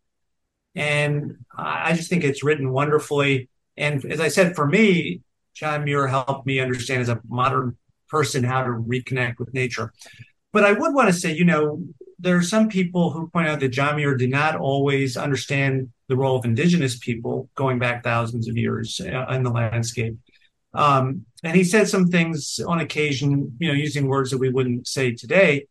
[0.76, 5.22] And I just think it's written wonderfully and as I said, for me,
[5.54, 7.76] John Muir helped me understand as a modern
[8.08, 9.92] person how to reconnect with nature.
[10.52, 11.82] But I would want to say, you know,
[12.18, 16.16] there are some people who point out that John Muir did not always understand the
[16.16, 20.16] role of indigenous people going back thousands of years uh, in the landscape.
[20.74, 24.86] Um, and he said some things on occasion, you know, using words that we wouldn't
[24.86, 25.66] say today.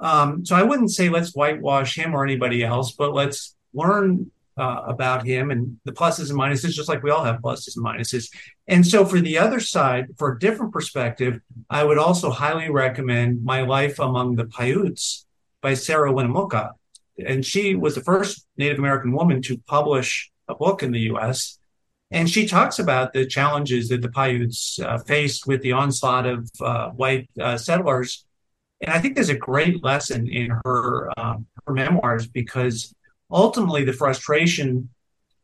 [0.00, 4.82] Um, so I wouldn't say let's whitewash him or anybody else, but let's learn uh,
[4.86, 8.28] about him and the pluses and minuses, just like we all have pluses and minuses.
[8.66, 11.40] And so, for the other side, for a different perspective,
[11.70, 15.26] I would also highly recommend My Life Among the Paiutes
[15.62, 16.72] by Sarah Winnemucca.
[17.24, 21.58] And she was the first Native American woman to publish a book in the US.
[22.10, 26.50] And she talks about the challenges that the Paiutes uh, faced with the onslaught of
[26.60, 28.24] uh, white uh, settlers.
[28.80, 32.94] And I think there's a great lesson in her um, her memoirs because
[33.30, 34.88] ultimately the frustration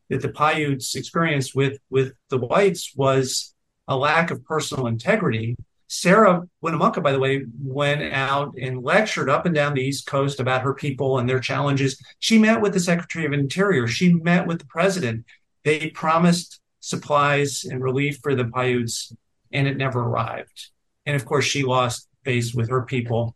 [0.09, 3.53] that the Paiutes experienced with with the whites was
[3.87, 5.55] a lack of personal integrity.
[5.87, 10.39] Sarah Winnemucca, by the way, went out and lectured up and down the East Coast
[10.39, 12.01] about her people and their challenges.
[12.19, 13.87] She met with the Secretary of Interior.
[13.87, 15.25] She met with the president.
[15.63, 19.13] They promised supplies and relief for the Paiutes,
[19.51, 20.69] and it never arrived.
[21.05, 23.35] And of course, she lost face with her people.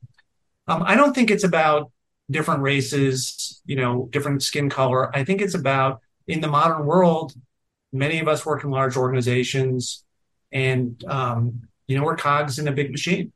[0.67, 1.91] Um, I don't think it's about
[2.29, 5.15] different races, you know, different skin color.
[5.15, 7.33] I think it's about in the modern world,
[7.91, 10.03] many of us work in large organizations
[10.51, 13.31] and, um, you know, we're cogs in a big machine.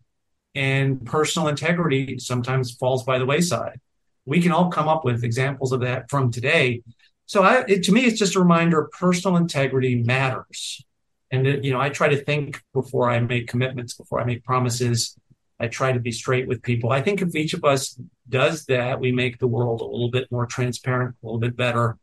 [0.56, 3.80] and personal integrity sometimes falls by the wayside.
[4.26, 6.82] We can all come up with examples of that from today.
[7.26, 10.84] So I, it, to me, it's just a reminder: personal integrity matters.
[11.32, 14.44] And it, you know, I try to think before I make commitments, before I make
[14.44, 15.18] promises.
[15.64, 16.92] I try to be straight with people.
[16.92, 20.30] I think if each of us does that, we make the world a little bit
[20.30, 21.98] more transparent, a little bit better,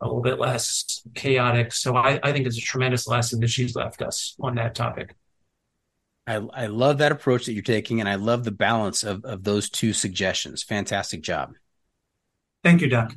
[0.00, 1.72] a little bit less chaotic.
[1.72, 5.16] So I, I think it's a tremendous lesson that she's left us on that topic.
[6.28, 9.42] I, I love that approach that you're taking, and I love the balance of, of
[9.42, 10.62] those two suggestions.
[10.62, 11.54] Fantastic job.
[12.62, 13.16] Thank you, Doc.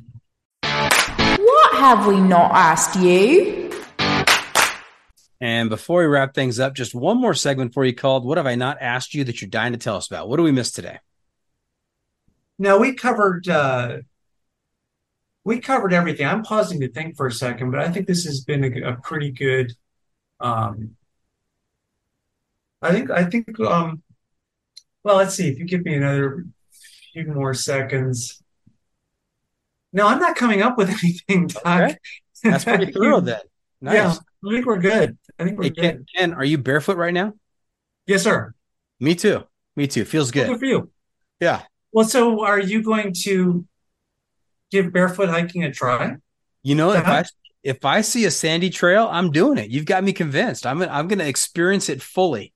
[0.64, 3.63] What have we not asked you?
[5.44, 8.46] And before we wrap things up, just one more segment for you called What Have
[8.46, 10.26] I Not Asked You That You're Dying to Tell Us About?
[10.26, 11.00] What do we miss today?
[12.58, 13.98] Now we covered uh,
[15.44, 16.26] we covered everything.
[16.26, 18.96] I'm pausing to think for a second, but I think this has been a, a
[19.02, 19.74] pretty good
[20.40, 20.96] um,
[22.80, 24.02] I think I think um
[25.02, 26.46] well let's see if you give me another
[27.12, 28.42] few more seconds.
[29.92, 31.66] No, I'm not coming up with anything, Doc.
[31.66, 31.98] Okay.
[32.42, 33.40] That's pretty thorough then.
[33.80, 33.94] Nice.
[33.96, 34.14] Yeah,
[34.46, 35.16] I think we're good.
[35.38, 35.82] I think we're Hey, good.
[35.82, 37.34] Ken, Ken, are you barefoot right now?
[38.06, 38.54] Yes, sir.
[39.00, 39.44] Me too.
[39.76, 40.04] Me too.
[40.04, 40.58] Feels Good good.
[40.58, 40.90] for you.
[41.40, 41.62] Yeah.
[41.92, 43.66] Well, so are you going to
[44.70, 46.16] give barefoot hiking a try?
[46.62, 47.12] You know, if Uh-huh.
[47.12, 47.24] I
[47.62, 49.70] if I see a sandy trail, I'm doing it.
[49.70, 50.66] You've got me convinced.
[50.66, 52.52] I'm I'm going to experience it fully.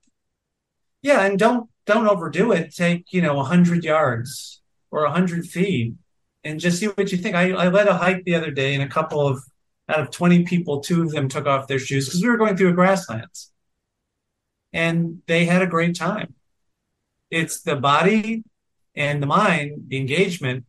[1.01, 2.75] Yeah, and don't don't overdo it.
[2.75, 4.61] Take you know a hundred yards
[4.91, 5.95] or a hundred feet,
[6.43, 7.35] and just see what you think.
[7.35, 9.41] I I led a hike the other day, and a couple of
[9.89, 12.55] out of twenty people, two of them took off their shoes because we were going
[12.55, 13.51] through a grasslands,
[14.71, 16.35] and they had a great time.
[17.31, 18.43] It's the body
[18.95, 20.65] and the mind, the engagement.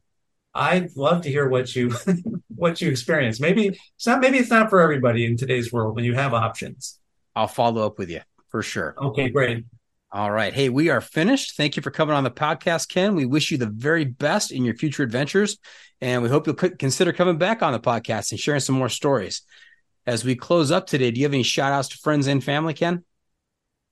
[0.52, 1.92] I'd love to hear what you
[2.48, 3.40] what you experience.
[3.40, 4.20] Maybe it's not.
[4.20, 6.98] Maybe it's not for everybody in today's world when you have options.
[7.36, 8.94] I'll follow up with you for sure.
[8.98, 9.64] Okay, great.
[10.12, 10.52] All right.
[10.52, 11.56] Hey, we are finished.
[11.56, 13.14] Thank you for coming on the podcast, Ken.
[13.14, 15.56] We wish you the very best in your future adventures,
[16.00, 19.42] and we hope you'll consider coming back on the podcast and sharing some more stories.
[20.06, 22.74] As we close up today, do you have any shout outs to friends and family,
[22.74, 23.04] Ken?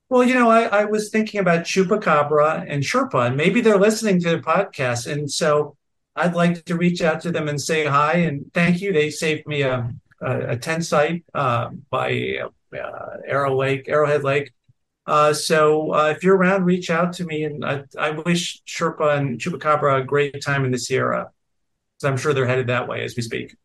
[0.09, 4.19] Well, you know, I, I was thinking about Chupacabra and Sherpa, and maybe they're listening
[4.19, 5.09] to the podcast.
[5.09, 5.77] And so
[6.17, 8.91] I'd like to reach out to them and say hi and thank you.
[8.91, 9.89] They saved me a,
[10.19, 12.39] a, a tent site uh, by
[12.73, 14.51] uh, Arrow Lake, Arrowhead Lake.
[15.09, 17.43] Uh, so uh, if you're around, reach out to me.
[17.43, 21.31] And I, I wish Sherpa and Chupacabra a great time in the Sierra.
[21.97, 23.55] So I'm sure they're headed that way as we speak.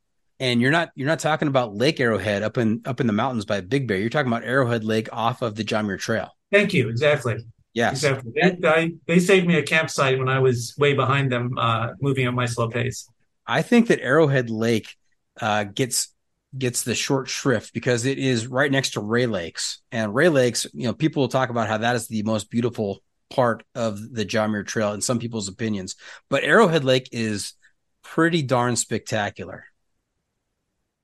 [0.41, 3.45] And you're not you're not talking about Lake Arrowhead up in up in the mountains
[3.45, 3.99] by Big Bear.
[3.99, 6.31] You're talking about Arrowhead Lake off of the John Muir Trail.
[6.51, 6.89] Thank you.
[6.89, 7.37] Exactly.
[7.75, 8.05] Yes.
[8.05, 8.33] Exactly.
[8.35, 12.27] They, I, they saved me a campsite when I was way behind them, uh, moving
[12.27, 13.09] at my slow pace.
[13.47, 14.97] I think that Arrowhead Lake
[15.41, 16.14] uh, gets
[16.57, 20.67] gets the short shrift because it is right next to Rae Lakes, and Rae Lakes,
[20.73, 24.25] you know, people will talk about how that is the most beautiful part of the
[24.25, 25.97] John Muir Trail in some people's opinions,
[26.31, 27.55] but Arrowhead Lake is
[28.03, 29.65] pretty darn spectacular.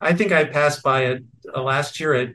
[0.00, 1.24] I think I passed by it
[1.54, 2.34] uh, last year at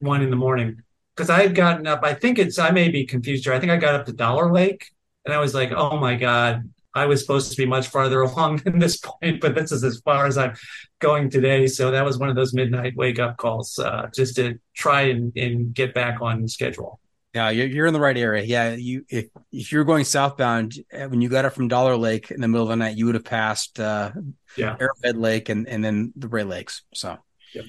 [0.00, 0.82] one in the morning
[1.14, 2.00] because I had gotten up.
[2.02, 3.52] I think it's, I may be confused here.
[3.52, 4.90] I think I got up to Dollar Lake
[5.24, 8.58] and I was like, oh my God, I was supposed to be much farther along
[8.58, 10.54] than this point, but this is as far as I'm
[10.98, 11.66] going today.
[11.66, 15.36] So that was one of those midnight wake up calls uh, just to try and,
[15.36, 16.98] and get back on schedule.
[17.32, 18.42] Yeah, you're, you're in the right area.
[18.42, 22.32] Yeah, you if if you're going southbound uh, when you got up from Dollar Lake
[22.32, 24.10] in the middle of the night, you would have passed uh,
[24.56, 24.76] Yeah.
[24.80, 26.82] Arrowhead Lake and and then the Rae Lakes.
[26.92, 27.18] So,
[27.54, 27.66] Yep.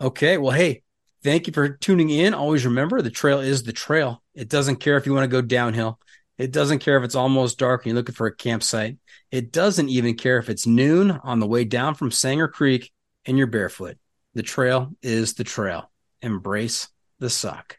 [0.00, 0.82] okay, well, hey,
[1.22, 2.32] thank you for tuning in.
[2.32, 4.22] Always remember the trail is the trail.
[4.34, 5.98] It doesn't care if you want to go downhill.
[6.38, 8.96] It doesn't care if it's almost dark and you're looking for a campsite.
[9.30, 12.90] It doesn't even care if it's noon on the way down from Sanger Creek
[13.26, 13.98] and you're barefoot.
[14.34, 15.90] The trail is the trail.
[16.22, 16.88] Embrace
[17.18, 17.78] the suck.